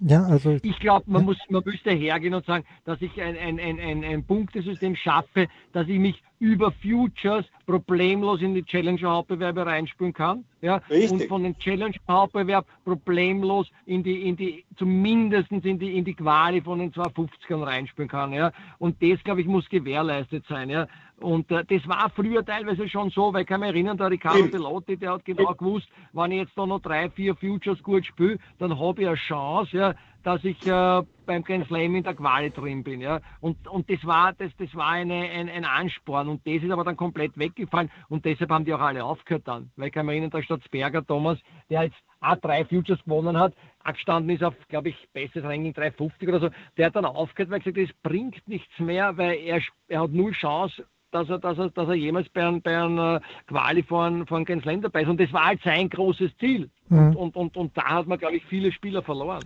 Ja, 0.00 0.24
also 0.24 0.58
ich 0.62 0.78
glaube, 0.80 1.04
man, 1.08 1.22
ja. 1.22 1.26
muss, 1.26 1.38
man 1.48 1.62
müsste 1.64 1.90
hergehen 1.90 2.34
und 2.34 2.44
sagen, 2.44 2.64
dass 2.84 3.00
ich 3.00 3.20
ein, 3.22 3.36
ein, 3.38 3.60
ein, 3.60 3.78
ein, 3.78 4.04
ein 4.04 4.26
Punktesystem 4.26 4.96
schaffe, 4.96 5.48
dass 5.72 5.88
ich 5.88 5.98
mich 5.98 6.22
über 6.44 6.72
Futures 6.72 7.46
problemlos 7.64 8.42
in 8.42 8.52
die 8.54 8.62
Challenger-Hauptbewerbe 8.62 9.64
reinspielen 9.64 10.12
kann. 10.12 10.44
Ja, 10.60 10.76
Richtig. 10.90 11.10
und 11.10 11.28
von 11.28 11.42
den 11.42 11.58
Challenger-Hauptbewerb 11.58 12.66
problemlos 12.84 13.70
in 13.86 14.02
die, 14.02 14.28
in 14.28 14.36
die, 14.36 14.62
zumindest 14.76 15.50
in 15.50 15.78
die, 15.78 15.96
in 15.96 16.04
die 16.04 16.12
Quali 16.12 16.60
von 16.60 16.80
den 16.80 16.92
250ern 16.92 17.66
reinspielen 17.66 18.10
kann. 18.10 18.34
Ja, 18.34 18.52
und 18.78 19.02
das, 19.02 19.24
glaube 19.24 19.40
ich, 19.40 19.46
muss 19.46 19.66
gewährleistet 19.70 20.44
sein. 20.46 20.68
Ja, 20.68 20.86
und 21.18 21.50
äh, 21.50 21.64
das 21.64 21.88
war 21.88 22.10
früher 22.14 22.44
teilweise 22.44 22.90
schon 22.90 23.08
so, 23.08 23.32
weil 23.32 23.42
ich 23.42 23.46
kann 23.46 23.60
mich 23.60 23.70
erinnern, 23.70 23.96
der 23.96 24.10
Riccardo 24.10 24.40
Stimmt. 24.40 24.52
Pelotti, 24.52 24.96
der 24.98 25.12
hat 25.12 25.24
genau 25.24 25.54
gewusst, 25.54 25.88
wenn 26.12 26.32
ich 26.32 26.40
jetzt 26.40 26.58
da 26.58 26.66
noch 26.66 26.80
drei, 26.80 27.08
vier 27.08 27.34
Futures 27.34 27.82
gut 27.82 28.04
spiele, 28.04 28.38
dann 28.58 28.78
habe 28.78 29.00
ich 29.00 29.08
eine 29.08 29.16
Chance, 29.16 29.76
ja, 29.78 29.94
dass 30.24 30.42
ich 30.42 30.66
äh, 30.66 31.02
beim 31.26 31.44
Grand 31.44 31.66
Slam 31.66 31.94
in 31.94 32.02
der 32.02 32.14
Quali 32.14 32.50
drin 32.50 32.82
bin. 32.82 33.00
Ja. 33.00 33.20
Und, 33.40 33.68
und 33.68 33.88
das 33.90 34.04
war, 34.04 34.32
das, 34.32 34.50
das 34.58 34.74
war 34.74 34.88
eine, 34.88 35.14
ein, 35.14 35.48
ein 35.48 35.64
Ansporn. 35.64 36.28
Und 36.28 36.46
das 36.46 36.62
ist 36.62 36.70
aber 36.70 36.82
dann 36.82 36.96
komplett 36.96 37.38
weggefallen. 37.38 37.90
Und 38.08 38.24
deshalb 38.24 38.50
haben 38.50 38.64
die 38.64 38.74
auch 38.74 38.80
alle 38.80 39.04
aufgehört 39.04 39.46
dann. 39.46 39.70
Weil 39.76 39.88
ich 39.88 39.92
kann 39.92 40.06
mich 40.06 40.14
erinnern, 40.14 40.30
der 40.30 40.42
Staatsberger 40.42 41.06
Thomas, 41.06 41.38
der 41.70 41.84
jetzt 41.84 41.96
auch 42.20 42.36
drei 42.36 42.64
Futures 42.64 43.02
gewonnen 43.04 43.38
hat, 43.38 43.54
abgestanden 43.80 44.34
ist 44.34 44.42
auf, 44.42 44.54
glaube 44.68 44.88
ich, 44.88 45.08
bestes 45.12 45.44
Ranking 45.44 45.74
350 45.74 46.28
oder 46.28 46.40
so, 46.40 46.48
der 46.78 46.86
hat 46.86 46.96
dann 46.96 47.04
aufgehört, 47.04 47.50
weil 47.50 47.60
er 47.60 47.72
gesagt 47.72 47.76
hat, 47.76 47.88
das 47.88 48.10
bringt 48.10 48.48
nichts 48.48 48.78
mehr, 48.78 49.16
weil 49.18 49.38
er, 49.38 49.60
er 49.88 50.00
hat 50.00 50.10
null 50.10 50.32
Chance, 50.32 50.86
dass 51.10 51.28
er, 51.28 51.38
dass 51.38 51.58
er, 51.58 51.68
dass 51.68 51.88
er 51.88 51.94
jemals 51.94 52.28
bei 52.30 52.46
einem, 52.46 52.62
bei 52.62 52.82
einem 52.82 53.20
Quali 53.46 53.82
von, 53.82 54.26
von 54.26 54.44
Grand 54.46 54.62
Slam 54.62 54.80
dabei 54.80 55.02
ist. 55.02 55.08
Und 55.08 55.20
das 55.20 55.32
war 55.34 55.44
halt 55.46 55.62
sein 55.62 55.90
großes 55.90 56.36
Ziel. 56.38 56.70
Mhm. 56.88 56.98
Und, 56.98 57.16
und, 57.16 57.36
und, 57.36 57.56
und 57.56 57.76
da 57.76 57.84
hat 57.90 58.06
man, 58.06 58.18
glaube 58.18 58.36
ich, 58.36 58.44
viele 58.46 58.72
Spieler 58.72 59.02
verloren. 59.02 59.44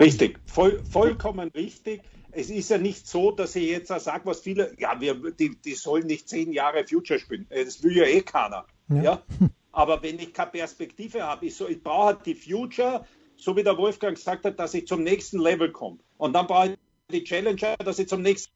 Richtig, 0.00 0.40
voll, 0.46 0.82
vollkommen 0.84 1.50
richtig. 1.50 2.02
Es 2.32 2.48
ist 2.48 2.70
ja 2.70 2.78
nicht 2.78 3.06
so, 3.06 3.32
dass 3.32 3.54
ich 3.54 3.68
jetzt 3.68 3.88
sage, 3.88 4.24
was 4.24 4.40
viele, 4.40 4.74
ja, 4.78 4.98
wir, 5.00 5.14
die, 5.32 5.56
die 5.60 5.74
sollen 5.74 6.06
nicht 6.06 6.28
zehn 6.28 6.52
Jahre 6.52 6.86
Future 6.86 7.18
spielen. 7.18 7.46
Das 7.50 7.82
will 7.82 7.96
ja 7.96 8.04
eh 8.04 8.22
keiner. 8.22 8.66
Ja. 8.88 9.02
Ja. 9.02 9.22
Aber 9.72 10.02
wenn 10.02 10.18
ich 10.18 10.32
keine 10.32 10.50
Perspektive 10.50 11.22
habe, 11.22 11.46
ich, 11.46 11.54
so, 11.54 11.68
ich 11.68 11.82
brauche 11.82 12.06
halt 12.06 12.26
die 12.26 12.34
Future, 12.34 13.06
so 13.36 13.56
wie 13.56 13.62
der 13.62 13.76
Wolfgang 13.76 14.16
gesagt 14.16 14.44
hat, 14.44 14.58
dass 14.58 14.74
ich 14.74 14.86
zum 14.86 15.02
nächsten 15.02 15.38
Level 15.38 15.70
komme. 15.70 15.98
Und 16.16 16.32
dann 16.32 16.46
brauche 16.46 16.70
ich 16.70 16.78
die 17.10 17.24
Challenger, 17.24 17.76
dass 17.76 17.98
ich 17.98 18.08
zum 18.08 18.22
nächsten. 18.22 18.52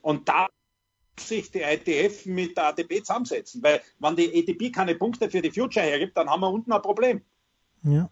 Und 0.00 0.28
da 0.28 0.48
muss 1.16 1.28
sich 1.28 1.50
die 1.50 1.60
ITF 1.60 2.26
mit 2.26 2.56
der 2.56 2.68
ATP 2.68 3.00
zusammensetzen. 3.00 3.62
Weil, 3.62 3.82
wenn 3.98 4.16
die 4.16 4.28
ATP 4.34 4.72
keine 4.72 4.94
Punkte 4.94 5.30
für 5.30 5.42
die 5.42 5.50
Future 5.50 5.84
hergibt, 5.84 6.16
dann 6.16 6.28
haben 6.28 6.40
wir 6.40 6.50
unten 6.50 6.72
ein 6.72 6.82
Problem. 6.82 7.22
Ja. 7.84 8.10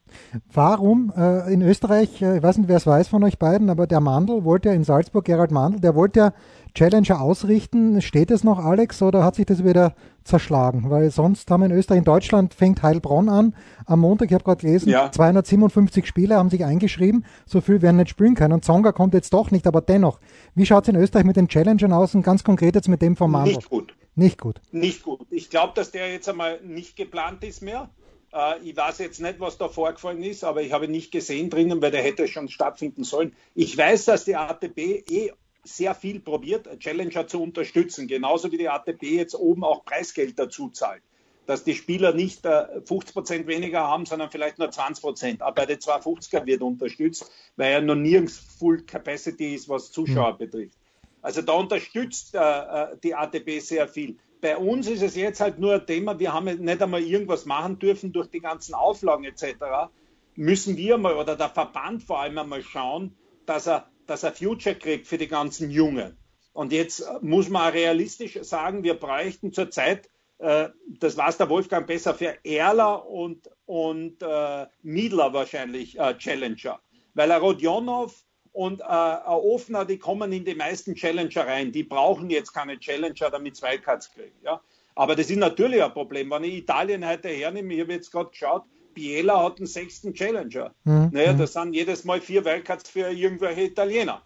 Warum 0.52 1.12
äh, 1.16 1.52
in 1.52 1.62
Österreich, 1.62 2.20
äh, 2.22 2.38
ich 2.38 2.42
weiß 2.42 2.58
nicht, 2.58 2.68
wer 2.68 2.76
es 2.76 2.86
weiß 2.86 3.06
von 3.08 3.22
euch 3.22 3.38
beiden, 3.38 3.70
aber 3.70 3.86
der 3.86 4.00
Mandl 4.00 4.44
wollte 4.44 4.68
ja 4.70 4.74
in 4.74 4.82
Salzburg, 4.82 5.24
Gerald 5.24 5.52
Mandl, 5.52 5.80
der 5.80 5.94
wollte 5.94 6.18
ja 6.18 6.32
Challenger 6.74 7.20
ausrichten. 7.20 8.02
Steht 8.02 8.30
es 8.32 8.42
noch, 8.42 8.58
Alex, 8.58 9.00
oder 9.00 9.22
hat 9.22 9.36
sich 9.36 9.46
das 9.46 9.64
wieder 9.64 9.94
zerschlagen? 10.24 10.90
Weil 10.90 11.10
sonst 11.12 11.48
haben 11.50 11.60
wir 11.60 11.66
in 11.66 11.72
Österreich, 11.72 11.98
in 11.98 12.04
Deutschland 12.04 12.54
fängt 12.54 12.82
Heilbronn 12.82 13.28
an. 13.28 13.54
Am 13.86 14.00
Montag, 14.00 14.28
ich 14.28 14.34
habe 14.34 14.44
gerade 14.44 14.60
gelesen, 14.60 14.88
Ja. 14.88 15.10
257 15.10 16.04
Spieler 16.06 16.36
haben 16.38 16.50
sich 16.50 16.64
eingeschrieben. 16.64 17.24
So 17.46 17.60
viel 17.60 17.80
werden 17.80 17.96
nicht 17.96 18.10
spielen 18.10 18.34
können. 18.34 18.54
Und 18.54 18.64
Zonga 18.64 18.90
kommt 18.92 19.14
jetzt 19.14 19.32
doch 19.32 19.50
nicht, 19.52 19.66
aber 19.68 19.80
dennoch. 19.80 20.18
Wie 20.54 20.66
schaut 20.66 20.84
es 20.84 20.88
in 20.88 20.96
Österreich 20.96 21.24
mit 21.24 21.36
den 21.36 21.48
Challengern 21.48 21.92
aus 21.92 22.14
und 22.14 22.22
ganz 22.22 22.42
konkret 22.42 22.74
jetzt 22.74 22.88
mit 22.88 23.02
dem 23.02 23.14
vom 23.16 23.30
Mandl? 23.30 23.54
Nicht 23.54 23.70
gut. 23.70 23.94
Nicht 24.16 24.40
gut. 24.40 24.60
Nicht 24.72 25.04
gut. 25.04 25.26
Ich 25.30 25.48
glaube, 25.50 25.72
dass 25.76 25.92
der 25.92 26.10
jetzt 26.12 26.28
einmal 26.28 26.60
nicht 26.64 26.96
geplant 26.96 27.44
ist 27.44 27.62
mehr. 27.62 27.88
Äh, 28.32 28.60
ich 28.62 28.76
weiß 28.76 28.98
jetzt 28.98 29.20
nicht, 29.20 29.40
was 29.40 29.58
da 29.58 29.68
vorgefallen 29.68 30.22
ist, 30.22 30.44
aber 30.44 30.62
ich 30.62 30.72
habe 30.72 30.88
nicht 30.88 31.12
gesehen 31.12 31.50
drinnen, 31.50 31.82
weil 31.82 31.90
der 31.90 32.02
hätte 32.02 32.28
schon 32.28 32.48
stattfinden 32.48 33.04
sollen. 33.04 33.34
Ich 33.54 33.76
weiß, 33.76 34.06
dass 34.06 34.24
die 34.24 34.36
ATP 34.36 35.04
eh 35.10 35.32
sehr 35.62 35.94
viel 35.94 36.20
probiert, 36.20 36.80
Challenger 36.80 37.26
zu 37.26 37.42
unterstützen, 37.42 38.08
genauso 38.08 38.50
wie 38.50 38.58
die 38.58 38.68
ATP 38.68 39.02
jetzt 39.02 39.34
oben 39.34 39.62
auch 39.62 39.84
Preisgeld 39.84 40.38
dazu 40.38 40.70
zahlt. 40.70 41.02
Dass 41.46 41.64
die 41.64 41.74
Spieler 41.74 42.14
nicht 42.14 42.46
äh, 42.46 42.80
50 42.84 43.12
Prozent 43.12 43.46
weniger 43.46 43.80
haben, 43.80 44.06
sondern 44.06 44.30
vielleicht 44.30 44.58
nur 44.58 44.70
20 44.70 45.02
Prozent. 45.02 45.42
Aber 45.42 45.54
bei 45.54 45.66
den 45.66 45.78
250er 45.78 46.46
wird 46.46 46.62
unterstützt, 46.62 47.30
weil 47.56 47.72
er 47.72 47.80
noch 47.82 47.96
nirgends 47.96 48.38
Full 48.58 48.82
Capacity 48.82 49.54
ist, 49.54 49.68
was 49.68 49.90
Zuschauer 49.90 50.38
betrifft. 50.38 50.76
Also 51.22 51.42
da 51.42 51.52
unterstützt 51.52 52.34
äh, 52.34 52.38
äh, 52.38 52.96
die 53.02 53.14
ATP 53.14 53.60
sehr 53.60 53.88
viel. 53.88 54.16
Bei 54.40 54.56
uns 54.56 54.86
ist 54.88 55.02
es 55.02 55.16
jetzt 55.16 55.40
halt 55.40 55.58
nur 55.58 55.74
ein 55.74 55.86
Thema, 55.86 56.18
wir 56.18 56.32
haben 56.32 56.44
nicht 56.44 56.82
einmal 56.82 57.02
irgendwas 57.02 57.44
machen 57.44 57.78
dürfen 57.78 58.12
durch 58.12 58.28
die 58.28 58.40
ganzen 58.40 58.74
Auflagen 58.74 59.24
etc. 59.24 59.90
Müssen 60.34 60.76
wir 60.76 60.96
mal 60.98 61.16
oder 61.16 61.36
der 61.36 61.50
Verband 61.50 62.02
vor 62.02 62.20
allem 62.20 62.38
einmal 62.38 62.62
schauen, 62.62 63.16
dass 63.46 63.66
er, 63.66 63.90
dass 64.06 64.22
er 64.22 64.32
Future 64.32 64.74
kriegt 64.74 65.06
für 65.06 65.18
die 65.18 65.28
ganzen 65.28 65.70
Jungen. 65.70 66.16
Und 66.52 66.72
jetzt 66.72 67.00
äh, 67.00 67.18
muss 67.20 67.48
man 67.48 67.68
auch 67.68 67.74
realistisch 67.74 68.38
sagen, 68.42 68.82
wir 68.82 68.94
bräuchten 68.94 69.52
zurzeit, 69.52 70.08
äh, 70.38 70.68
das 70.98 71.16
weiß 71.16 71.36
der 71.36 71.48
Wolfgang 71.48 71.86
besser, 71.86 72.14
für 72.14 72.36
Erler 72.44 73.06
und, 73.06 73.50
und 73.66 74.22
äh, 74.22 74.66
Miedler 74.82 75.32
wahrscheinlich 75.32 75.98
äh, 75.98 76.16
Challenger. 76.16 76.80
Weil 77.14 77.30
ein 77.30 77.40
Rodionov 77.40 78.24
und 78.52 78.80
äh, 78.80 78.84
ein 78.84 79.22
Ofner, 79.26 79.84
die 79.84 79.98
kommen 79.98 80.32
in 80.32 80.44
die 80.44 80.54
meisten 80.54 80.94
Challenger 80.94 81.46
rein. 81.46 81.72
Die 81.72 81.84
brauchen 81.84 82.30
jetzt 82.30 82.52
keine 82.52 82.78
Challenger, 82.78 83.30
damit 83.30 83.56
zwei 83.56 83.78
Cuts 83.78 84.12
kriegen. 84.12 84.36
Ja? 84.42 84.60
Aber 84.94 85.14
das 85.14 85.30
ist 85.30 85.38
natürlich 85.38 85.82
ein 85.82 85.92
Problem. 85.92 86.30
Wenn 86.30 86.44
ich 86.44 86.54
Italien 86.54 87.06
heute 87.06 87.28
hernehme, 87.28 87.74
ich 87.74 87.80
habe 87.80 87.92
jetzt 87.92 88.10
gerade 88.10 88.30
geschaut, 88.30 88.64
Biela 88.92 89.42
hat 89.42 89.58
einen 89.58 89.66
sechsten 89.66 90.12
Challenger. 90.14 90.74
Mhm. 90.84 91.10
Naja, 91.12 91.32
das 91.32 91.52
sind 91.52 91.74
jedes 91.74 92.04
Mal 92.04 92.20
vier 92.20 92.44
Wildcards 92.44 92.90
für 92.90 93.10
irgendwelche 93.10 93.62
Italiener. 93.62 94.22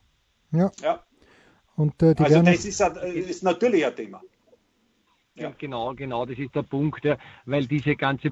Ja. 0.53 0.71
Ja. 0.83 1.05
Und 1.77 2.03
äh, 2.03 2.15
die 2.15 2.23
Also 2.23 2.37
werden 2.37 2.47
das 2.47 2.65
ist, 2.65 2.81
ein, 2.81 2.97
ist 2.97 3.43
natürlich 3.43 3.85
ein 3.85 3.95
Thema. 3.95 4.23
Ja. 5.35 5.53
Genau, 5.59 5.95
genau, 5.95 6.25
das 6.25 6.39
ist 6.39 6.55
der 6.55 6.63
Punkt, 6.63 7.05
ja, 7.05 7.19
weil 7.45 7.67
diese 7.67 7.97
ganze 7.97 8.31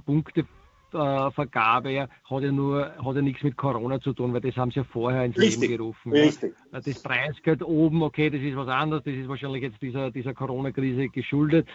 Punktevergabe 0.93 1.91
ja, 1.91 2.09
hat 2.25 2.43
ja 2.43 2.53
nur 2.53 2.93
hat 3.05 3.17
ja 3.17 3.23
nichts 3.23 3.43
mit 3.43 3.57
Corona 3.57 4.01
zu 4.01 4.13
tun, 4.13 4.33
weil 4.33 4.41
das 4.41 4.57
haben 4.57 4.71
sie 4.71 4.81
ja 4.81 4.85
vorher 4.85 5.25
ins 5.25 5.37
Richtig, 5.39 5.63
Leben 5.63 5.79
gerufen. 5.79 6.13
richtig. 6.13 6.55
Ja. 6.73 6.81
Das 6.81 7.03
Preisgeld 7.03 7.63
oben, 7.63 8.03
okay, 8.03 8.31
das 8.31 8.41
ist 8.41 8.57
was 8.57 8.69
anderes, 8.69 9.03
das 9.05 9.15
ist 9.15 9.29
wahrscheinlich 9.29 9.63
jetzt 9.63 9.81
dieser, 9.81 10.11
dieser 10.11 10.35
Corona-Krise 10.35 11.09
geschuldet. 11.09 11.67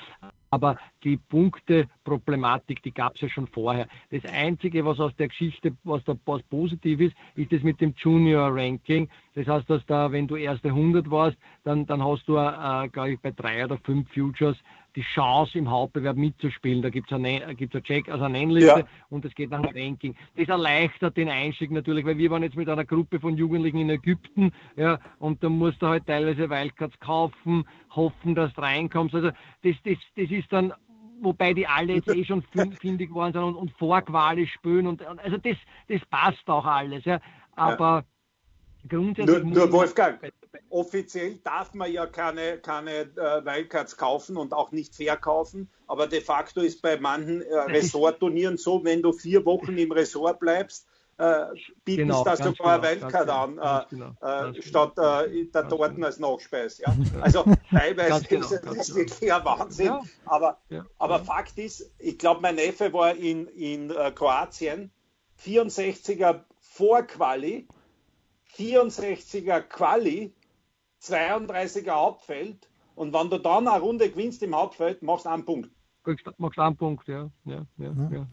Aber 0.50 0.78
die 1.04 1.18
Punkteproblematik, 1.18 2.82
die 2.82 2.94
gab 2.94 3.16
es 3.16 3.22
ja 3.22 3.30
schon 3.30 3.48
vorher. 3.48 3.88
Das 4.12 4.24
Einzige, 4.32 4.86
was 4.86 5.00
aus 5.00 5.14
der 5.18 5.28
Geschichte, 5.28 5.76
was 5.84 6.04
da 6.06 6.16
was 6.26 6.42
positiv 6.44 7.02
ist, 7.02 7.16
ist 7.36 7.52
das 7.52 7.64
mit 7.64 7.82
dem 7.82 7.94
Junior-Ranking. 7.98 9.10
Das 9.36 9.46
heißt, 9.46 9.70
dass 9.70 9.86
da, 9.88 10.12
wenn 10.12 10.28
du 10.28 10.38
erste 10.38 10.70
100 10.70 11.12
warst, 11.12 11.38
dann, 11.66 11.86
dann 11.86 12.04
hast 12.04 12.28
du, 12.28 12.38
äh, 12.38 12.88
glaube 12.88 13.12
ich, 13.12 13.20
bei 13.20 13.32
drei 13.32 13.66
oder 13.66 13.78
fünf 13.78 14.10
Futures 14.14 14.58
die 14.98 15.04
Chance, 15.04 15.60
im 15.60 15.70
Hauptbewerb 15.70 16.18
mitzuspielen. 16.18 16.82
Da 16.82 16.90
gibt 16.90 17.12
es 17.12 17.16
eine, 17.16 17.56
gibt's 17.56 17.76
eine 17.76 17.84
Check, 17.84 18.10
also 18.10 18.26
eine 18.26 18.40
Nennliste 18.40 18.80
Ja. 18.80 18.86
und 19.10 19.24
es 19.26 19.36
geht 19.36 19.52
nach 19.52 19.62
dem 19.62 19.70
Ranking. 19.74 20.16
Das 20.36 20.48
erleichtert 20.48 21.16
den 21.16 21.30
Einstieg 21.30 21.70
natürlich, 21.70 22.04
weil 22.04 22.18
wir 22.18 22.32
waren 22.32 22.42
jetzt 22.42 22.56
mit 22.56 22.68
einer 22.68 22.84
Gruppe 22.84 23.20
von 23.20 23.38
Jugendlichen 23.38 23.78
in 23.78 23.92
Ägypten, 23.92 24.52
ja, 24.76 25.00
und 25.20 25.44
da 25.44 25.50
musst 25.50 25.84
du 25.84 25.88
halt 25.88 26.08
teilweise 26.08 26.50
Wildcards 26.50 27.00
kaufen, 27.00 27.64
hoffen, 27.92 28.34
dass 28.34 28.52
du 28.56 28.62
reinkommst. 28.62 29.14
Also 29.14 29.30
das, 29.62 29.76
das, 29.86 29.98
das 30.16 30.32
ist 30.32 30.52
dann 30.52 30.74
wobei 31.22 31.54
die 31.54 31.68
alle 31.68 31.94
jetzt 31.94 32.10
eh 32.10 32.24
schon 32.26 32.42
fin- 32.42 32.72
findig 32.82 33.10
geworden 33.10 33.34
sind 33.34 33.44
und, 33.44 33.56
und 33.56 33.72
vor 33.78 34.02
Quali 34.02 34.48
spielen 34.48 34.88
und 34.88 35.02
und 35.04 35.20
also 35.20 35.38
das, 35.38 35.58
das 35.88 36.04
passt 36.10 36.48
auch 36.50 36.66
alles, 36.66 37.06
ja. 37.06 37.20
Aber 37.56 38.04
grundsätzlich 38.88 39.44
Nur, 39.44 39.54
nur 39.54 39.72
Wolfgang, 39.72 40.20
offiziell 40.70 41.36
darf 41.44 41.74
man 41.74 41.92
ja 41.92 42.06
keine, 42.06 42.58
keine 42.58 43.02
äh, 43.02 43.46
Wildcards 43.46 43.98
kaufen 43.98 44.38
und 44.38 44.54
auch 44.54 44.72
nicht 44.72 44.96
verkaufen, 44.96 45.70
aber 45.88 46.08
de 46.08 46.22
facto 46.22 46.62
ist 46.62 46.82
bei 46.82 46.98
manchen 47.00 47.42
äh, 47.42 47.56
Ressortturnieren 47.56 48.58
so, 48.58 48.84
wenn 48.84 49.02
du 49.02 49.14
vier 49.14 49.46
Wochen 49.46 49.78
im 49.78 49.92
Ressort 49.92 50.40
bleibst, 50.40 50.88
äh, 51.18 51.46
bieten 51.84 52.04
Genau, 52.04 52.20
sie 52.20 52.24
da 52.26 52.36
ganz 52.36 52.58
sogar 52.58 52.80
genau, 52.80 52.90
Wildcard 52.92 53.30
an, 53.30 53.56
genau, 53.56 53.62
ganz 53.64 53.86
äh, 53.86 53.96
genau, 53.96 54.10
äh, 54.22 54.52
genau. 54.52 54.62
statt 54.62 54.92
äh, 54.98 55.46
der 55.46 55.62
Ganz 55.62 55.70
Torten 55.70 55.96
genau. 55.96 56.08
als 56.08 56.20
Nachspeis. 56.20 56.78
Ja? 56.78 56.96
Also 57.22 57.44
teilweise 57.72 58.24
genau, 58.28 58.46
ist 58.46 58.52
das 58.52 58.88
genau. 58.88 58.98
wirklich 59.00 59.34
ein 59.34 59.46
Wahnsinn, 59.46 59.86
Ja. 59.88 60.04
aber, 60.26 60.58
Ja. 60.70 60.86
aber 61.00 61.20
Fakt 61.20 61.58
ist, 61.58 61.92
ich 61.98 62.20
glaube, 62.20 62.42
mein 62.42 62.56
Neffe 62.56 62.94
war 62.94 63.16
in, 63.16 63.48
in 63.48 63.90
äh, 63.90 64.12
Kroatien, 64.12 64.92
64er 65.44 66.42
Vorquali, 66.60 67.68
64er 68.56 69.62
Quali 69.62 70.34
32er 71.02 71.92
Hauptfeld 71.92 72.70
und 72.96 73.14
wenn 73.14 73.30
du 73.30 73.38
dann 73.38 73.68
eine 73.68 73.80
Runde 73.80 74.10
gewinnst 74.10 74.42
im 74.44 74.56
Hauptfeld, 74.56 75.04
machst 75.04 75.26
du 75.26 75.30
einen 75.30 75.46
Punkt. 75.46 75.70
Machst 76.38 76.58
einen 76.58 76.78
Punkt, 76.78 77.08
ja. 77.08 77.30
ja, 77.46 77.66
ja, 77.78 77.92
ja. 77.94 78.10
ja. 78.12 78.28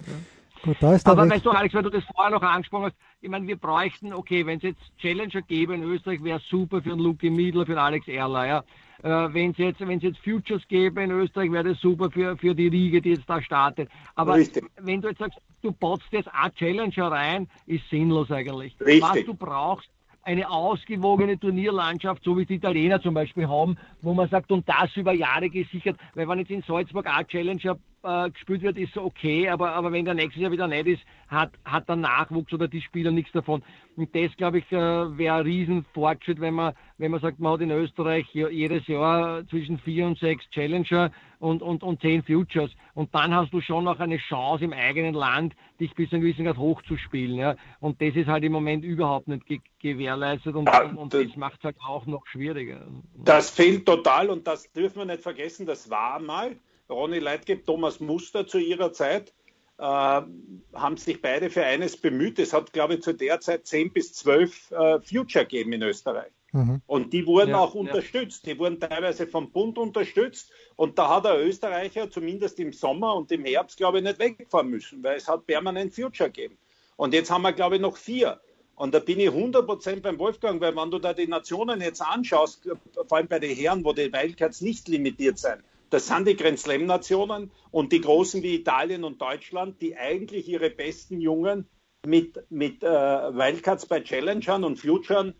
Gut, 0.64 0.76
da 0.80 0.94
ist 0.94 1.06
Aber 1.06 1.28
weißt 1.28 1.44
du, 1.44 1.50
Alex, 1.50 1.74
weil 1.74 1.82
du 1.82 1.90
das 1.90 2.04
vorher 2.14 2.30
noch 2.30 2.42
angesprochen 2.42 2.86
hast, 2.86 2.96
ich 3.20 3.28
meine, 3.28 3.46
wir 3.46 3.56
bräuchten, 3.56 4.14
okay, 4.14 4.46
wenn 4.46 4.56
es 4.56 4.62
jetzt 4.62 4.80
Challenger 4.96 5.42
gäbe 5.42 5.74
in 5.74 5.82
Österreich, 5.82 6.24
wäre 6.24 6.40
super 6.48 6.80
für 6.80 6.90
den 6.90 7.00
Luki 7.00 7.28
Miedler, 7.28 7.66
für 7.66 7.72
den 7.72 7.78
Alex 7.78 8.08
Erler, 8.08 8.46
ja. 8.46 8.64
Äh, 9.02 9.34
wenn 9.34 9.50
es 9.50 9.58
jetzt, 9.58 9.80
wenn's 9.80 10.02
jetzt 10.02 10.18
Futures 10.20 10.66
gäbe 10.68 11.02
in 11.02 11.10
Österreich, 11.10 11.52
wäre 11.52 11.70
das 11.70 11.80
super 11.80 12.10
für, 12.10 12.38
für 12.38 12.54
die 12.54 12.68
Riege, 12.68 13.02
die 13.02 13.10
jetzt 13.10 13.28
da 13.28 13.42
startet. 13.42 13.90
Aber 14.14 14.36
Richtig. 14.36 14.64
wenn 14.80 15.02
du 15.02 15.08
jetzt 15.08 15.18
sagst, 15.18 15.38
du 15.60 15.72
botzt 15.72 16.10
jetzt 16.12 16.28
ein 16.32 16.54
Challenger 16.54 17.10
rein, 17.10 17.48
ist 17.66 17.86
sinnlos 17.90 18.30
eigentlich. 18.30 18.74
Richtig. 18.80 19.02
Was 19.02 19.24
du 19.26 19.34
brauchst, 19.34 19.90
eine 20.24 20.50
ausgewogene 20.50 21.38
Turnierlandschaft, 21.38 22.24
so 22.24 22.36
wie 22.36 22.46
die 22.46 22.54
Italiener 22.54 23.00
zum 23.00 23.14
Beispiel 23.14 23.48
haben, 23.48 23.76
wo 24.02 24.14
man 24.14 24.28
sagt, 24.28 24.50
und 24.50 24.68
das 24.68 24.96
über 24.96 25.12
Jahre 25.12 25.50
gesichert, 25.50 25.98
weil 26.14 26.28
wenn 26.28 26.38
jetzt 26.38 26.50
in 26.50 26.62
Salzburg 26.62 27.06
auch 27.06 27.22
Challenger 27.24 27.76
äh, 28.04 28.30
gespielt 28.30 28.62
wird, 28.62 28.78
ist 28.78 28.96
okay, 28.96 29.48
aber, 29.48 29.72
aber 29.72 29.90
wenn 29.92 30.04
der 30.04 30.14
nächste 30.14 30.40
Jahr 30.40 30.52
wieder 30.52 30.68
nicht 30.68 30.86
ist, 30.86 31.02
hat, 31.28 31.52
hat 31.64 31.88
der 31.88 31.96
Nachwuchs 31.96 32.52
oder 32.52 32.68
die 32.68 32.82
Spieler 32.82 33.10
nichts 33.10 33.32
davon. 33.32 33.62
Und 33.96 34.14
das, 34.14 34.36
glaube 34.36 34.58
ich, 34.58 34.72
äh, 34.72 35.18
wäre 35.18 35.36
ein 35.36 35.42
Riesenfortschritt, 35.42 36.40
wenn 36.40 36.54
man, 36.54 36.74
wenn 36.98 37.10
man 37.10 37.20
sagt, 37.20 37.40
man 37.40 37.54
hat 37.54 37.60
in 37.60 37.70
Österreich 37.70 38.26
jedes 38.32 38.86
Jahr 38.86 39.46
zwischen 39.48 39.78
vier 39.78 40.06
und 40.06 40.18
sechs 40.18 40.48
Challenger 40.50 41.10
und, 41.38 41.62
und, 41.62 41.82
und 41.82 42.00
zehn 42.00 42.22
Futures. 42.22 42.70
Und 42.94 43.14
dann 43.14 43.34
hast 43.34 43.52
du 43.52 43.60
schon 43.60 43.84
noch 43.84 44.00
eine 44.00 44.18
Chance 44.18 44.64
im 44.64 44.72
eigenen 44.72 45.14
Land, 45.14 45.54
dich 45.80 45.94
bis 45.94 46.08
zu 46.10 46.16
einem 46.16 46.24
gewissen 46.24 46.44
Grad 46.44 46.56
hochzuspielen. 46.56 47.36
Ja? 47.36 47.56
Und 47.80 48.00
das 48.00 48.14
ist 48.14 48.28
halt 48.28 48.44
im 48.44 48.52
Moment 48.52 48.84
überhaupt 48.84 49.28
nicht 49.28 49.46
ge 49.46 49.60
gewährleistet 49.80 50.54
und, 50.54 50.66
und, 50.66 50.96
und 50.96 51.12
das 51.12 51.36
macht 51.36 51.58
es 51.58 51.64
halt 51.64 51.76
auch 51.86 52.06
noch 52.06 52.26
schwieriger. 52.26 52.86
Das 53.22 53.50
fehlt 53.50 53.84
total 53.84 54.30
und 54.30 54.46
das 54.46 54.72
dürfen 54.72 55.00
wir 55.00 55.04
nicht 55.04 55.22
vergessen, 55.22 55.66
das 55.66 55.90
war 55.90 56.20
mal 56.20 56.56
Ronny 56.88 57.18
Leitgeb, 57.18 57.66
Thomas 57.66 58.00
Muster 58.00 58.46
zu 58.46 58.58
ihrer 58.58 58.92
Zeit, 58.92 59.32
äh, 59.78 59.82
haben 59.82 60.96
sich 60.96 61.20
beide 61.20 61.50
für 61.50 61.64
eines 61.64 61.96
bemüht. 61.96 62.38
Es 62.38 62.52
hat, 62.52 62.72
glaube 62.72 62.94
ich, 62.94 63.02
zu 63.02 63.12
der 63.12 63.40
Zeit 63.40 63.66
zehn 63.66 63.92
bis 63.92 64.12
zwölf 64.12 64.70
äh, 64.70 65.00
Future 65.00 65.44
gegeben 65.44 65.72
in 65.72 65.82
Österreich. 65.82 66.30
Mhm. 66.52 66.80
Und 66.86 67.12
die 67.12 67.26
wurden 67.26 67.50
ja, 67.50 67.58
auch 67.58 67.74
unterstützt. 67.74 68.46
Ja. 68.46 68.52
Die 68.52 68.60
wurden 68.60 68.78
teilweise 68.78 69.26
vom 69.26 69.50
Bund 69.50 69.76
unterstützt. 69.76 70.52
Und 70.76 70.98
da 70.98 71.08
hat 71.08 71.24
der 71.24 71.44
Österreicher 71.44 72.08
zumindest 72.10 72.60
im 72.60 72.72
Sommer 72.72 73.16
und 73.16 73.32
im 73.32 73.44
Herbst, 73.44 73.76
glaube 73.76 73.98
ich, 73.98 74.04
nicht 74.04 74.20
wegfahren 74.20 74.68
müssen, 74.68 75.02
weil 75.02 75.16
es 75.16 75.26
hat 75.26 75.46
permanent 75.46 75.92
Future 75.92 76.30
gegeben. 76.30 76.56
Und 76.96 77.12
jetzt 77.12 77.30
haben 77.30 77.42
wir, 77.42 77.52
glaube 77.52 77.76
ich, 77.76 77.80
noch 77.80 77.96
vier. 77.96 78.40
Und 78.76 78.94
da 78.94 79.00
bin 79.00 79.18
ich 79.18 79.28
100% 79.28 80.00
beim 80.00 80.18
Wolfgang, 80.18 80.60
weil 80.60 80.76
wenn 80.76 80.90
du 80.90 81.00
da 81.00 81.12
die 81.12 81.26
Nationen 81.26 81.80
jetzt 81.80 82.00
anschaust, 82.00 82.68
vor 83.08 83.16
allem 83.16 83.28
bei 83.28 83.40
den 83.40 83.56
Herren, 83.56 83.84
wo 83.84 83.92
die 83.92 84.12
Wildcards 84.12 84.60
nicht 84.60 84.86
limitiert 84.88 85.38
sind, 85.38 85.62
das 85.94 86.08
sind 86.08 86.26
die 86.26 86.34
Grand 86.34 86.58
Slam-Nationen 86.58 87.52
und 87.70 87.92
die 87.92 88.00
großen 88.00 88.42
wie 88.42 88.56
Italien 88.56 89.04
und 89.04 89.22
Deutschland, 89.22 89.80
die 89.80 89.96
eigentlich 89.96 90.48
ihre 90.48 90.68
besten 90.68 91.20
Jungen 91.20 91.68
mit, 92.04 92.44
mit 92.50 92.82
äh, 92.82 92.88
Wildcards 92.88 93.86
bei 93.86 94.00
Challengern 94.00 94.64
und 94.64 94.80
Futuren 94.80 95.34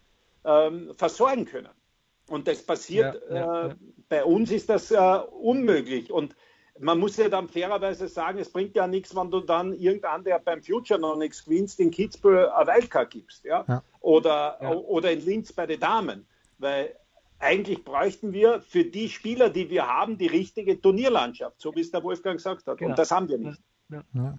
ähm, 0.44 0.92
versorgen 0.96 1.44
können. 1.44 1.72
Und 2.28 2.46
das 2.46 2.62
passiert, 2.62 3.20
ja, 3.28 3.34
ja, 3.34 3.64
äh, 3.64 3.68
ja. 3.68 3.74
bei 4.08 4.24
uns 4.24 4.52
ist 4.52 4.70
das 4.70 4.92
äh, 4.92 4.96
unmöglich. 5.40 6.12
Und 6.12 6.36
man 6.78 7.00
muss 7.00 7.16
ja 7.16 7.28
dann 7.28 7.48
fairerweise 7.48 8.06
sagen, 8.06 8.38
es 8.38 8.50
bringt 8.50 8.76
ja 8.76 8.86
nichts, 8.86 9.14
wenn 9.16 9.32
du 9.32 9.40
dann 9.40 9.74
irgendeinen, 9.74 10.22
der 10.22 10.38
beim 10.38 10.62
Future 10.62 11.00
noch 11.00 11.16
nichts 11.16 11.44
gewinnst, 11.44 11.80
in 11.80 11.90
Kitzbühel 11.90 12.48
eine 12.48 12.68
Wildcard 12.68 13.10
gibst. 13.10 13.44
Ja? 13.44 13.82
Oder, 13.98 14.60
oder 14.88 15.10
in 15.10 15.24
Linz 15.24 15.52
bei 15.52 15.66
den 15.66 15.80
Damen. 15.80 16.28
Weil 16.58 16.94
eigentlich 17.44 17.84
bräuchten 17.84 18.32
wir 18.32 18.60
für 18.60 18.84
die 18.84 19.08
Spieler, 19.08 19.50
die 19.50 19.70
wir 19.70 19.86
haben, 19.86 20.18
die 20.18 20.26
richtige 20.26 20.80
Turnierlandschaft, 20.80 21.60
so 21.60 21.74
wie 21.74 21.80
es 21.80 21.90
der 21.90 22.02
Wolfgang 22.02 22.36
gesagt 22.36 22.66
hat. 22.66 22.78
Genau. 22.78 22.90
Und 22.90 22.98
das 22.98 23.10
haben 23.10 23.28
wir 23.28 23.38
nicht. 23.38 23.60
Ja. 23.90 24.02
Ja. 24.14 24.38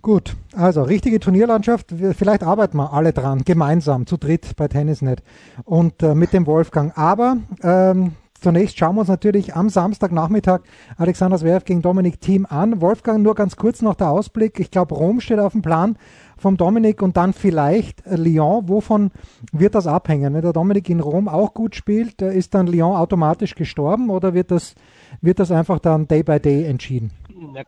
Gut, 0.00 0.34
also 0.54 0.82
richtige 0.82 1.20
Turnierlandschaft. 1.20 1.92
Vielleicht 2.16 2.42
arbeiten 2.42 2.78
wir 2.78 2.92
alle 2.92 3.12
dran, 3.12 3.44
gemeinsam, 3.44 4.06
zu 4.06 4.16
dritt 4.16 4.56
bei 4.56 4.68
Tennisnet 4.68 5.22
und 5.64 6.02
äh, 6.02 6.14
mit 6.14 6.32
dem 6.32 6.46
Wolfgang. 6.46 6.96
Aber 6.96 7.36
ähm, 7.62 8.12
Zunächst 8.40 8.78
schauen 8.78 8.94
wir 8.94 9.00
uns 9.00 9.08
natürlich 9.08 9.54
am 9.54 9.68
Samstagnachmittag 9.68 10.60
Alexander 10.96 11.36
Zverev 11.36 11.64
gegen 11.64 11.82
Dominik 11.82 12.20
Thiem 12.20 12.46
an. 12.46 12.80
Wolfgang, 12.80 13.22
nur 13.22 13.34
ganz 13.34 13.56
kurz 13.56 13.82
noch 13.82 13.94
der 13.94 14.08
Ausblick. 14.08 14.58
Ich 14.58 14.70
glaube, 14.70 14.94
Rom 14.94 15.20
steht 15.20 15.38
auf 15.38 15.52
dem 15.52 15.60
Plan 15.60 15.98
vom 16.38 16.56
Dominik 16.56 17.02
und 17.02 17.18
dann 17.18 17.34
vielleicht 17.34 18.02
Lyon. 18.06 18.68
Wovon 18.68 19.10
wird 19.52 19.74
das 19.74 19.86
abhängen? 19.86 20.32
Wenn 20.32 20.40
der 20.40 20.54
Dominik 20.54 20.88
in 20.88 21.00
Rom 21.00 21.28
auch 21.28 21.52
gut 21.52 21.74
spielt, 21.74 22.22
äh, 22.22 22.34
ist 22.34 22.54
dann 22.54 22.66
Lyon 22.66 22.96
automatisch 22.96 23.54
gestorben 23.54 24.08
oder 24.08 24.32
wird 24.32 24.50
das, 24.50 24.74
wird 25.20 25.38
das 25.38 25.52
einfach 25.52 25.78
dann 25.78 26.08
Day 26.08 26.22
by 26.22 26.40
Day 26.40 26.64
entschieden? 26.64 27.10
Ja, 27.54 27.62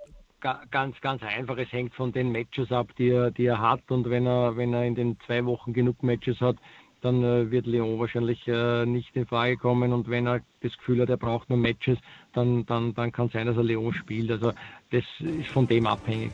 ganz, 0.71 1.01
ganz 1.01 1.23
einfach. 1.23 1.59
Es 1.59 1.71
hängt 1.71 1.95
von 1.95 2.13
den 2.13 2.33
Matches 2.33 2.73
ab, 2.73 2.89
die 2.99 3.11
er, 3.11 3.31
die 3.31 3.45
er 3.45 3.61
hat 3.61 3.91
und 3.91 4.09
wenn 4.09 4.27
er, 4.27 4.57
wenn 4.57 4.73
er 4.73 4.85
in 4.85 4.95
den 4.95 5.19
zwei 5.27 5.45
Wochen 5.45 5.73
genug 5.73 6.03
Matches 6.03 6.41
hat, 6.41 6.57
dann 7.03 7.23
äh, 7.23 7.51
wird 7.51 7.67
Leon 7.67 7.99
wahrscheinlich 7.99 8.47
äh, 8.47 8.87
nicht 8.87 9.15
in 9.15 9.27
Frage 9.27 9.57
kommen 9.57 9.93
und 9.93 10.09
wenn 10.09 10.27
er 10.27 10.41
das 10.62 10.73
Gefühl 10.79 11.03
hat, 11.03 11.11
er 11.11 11.17
braucht 11.17 11.51
nur 11.51 11.59
Matches, 11.59 11.99
dann, 12.33 12.65
dann, 12.67 12.95
dann 12.95 13.12
kann 13.12 13.29
sein, 13.29 13.47
dass 13.47 13.57
er 13.57 13.65
Leon 13.65 13.93
spielt. 13.93 14.31
Also 14.31 14.53
das 14.91 15.03
ist 15.21 15.51
von 15.51 15.67
dem 15.67 15.87
abhängig. 15.87 16.33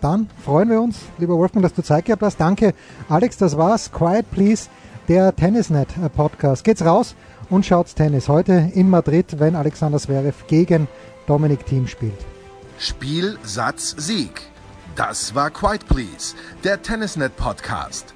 Dann 0.00 0.28
freuen 0.44 0.68
wir 0.70 0.80
uns, 0.80 1.08
lieber 1.18 1.36
Wolfgang, 1.36 1.62
dass 1.62 1.74
du 1.74 1.82
Zeit 1.82 2.04
gehabt 2.04 2.22
hast. 2.22 2.38
Danke, 2.38 2.74
Alex, 3.08 3.38
das 3.38 3.56
war's. 3.56 3.90
Quiet 3.90 4.30
Please, 4.30 4.68
der 5.08 5.34
Tennisnet 5.34 5.88
äh, 5.96 6.10
Podcast. 6.10 6.62
Geht's 6.62 6.84
raus 6.84 7.16
und 7.48 7.64
schaut's 7.64 7.94
Tennis. 7.94 8.28
Heute 8.28 8.70
in 8.74 8.90
Madrid, 8.90 9.38
wenn 9.38 9.56
Alexander 9.56 9.98
Zverev 9.98 10.46
gegen 10.48 10.86
Dominik 11.26 11.64
Thiem 11.64 11.86
spielt. 11.86 12.26
Spiel, 12.78 13.38
Satz, 13.42 13.96
Sieg. 13.98 14.42
Das 14.96 15.34
war 15.34 15.50
Quiet 15.50 15.86
Please, 15.88 16.34
der 16.62 16.80
Tennisnet 16.82 17.34
Podcast 17.36 18.15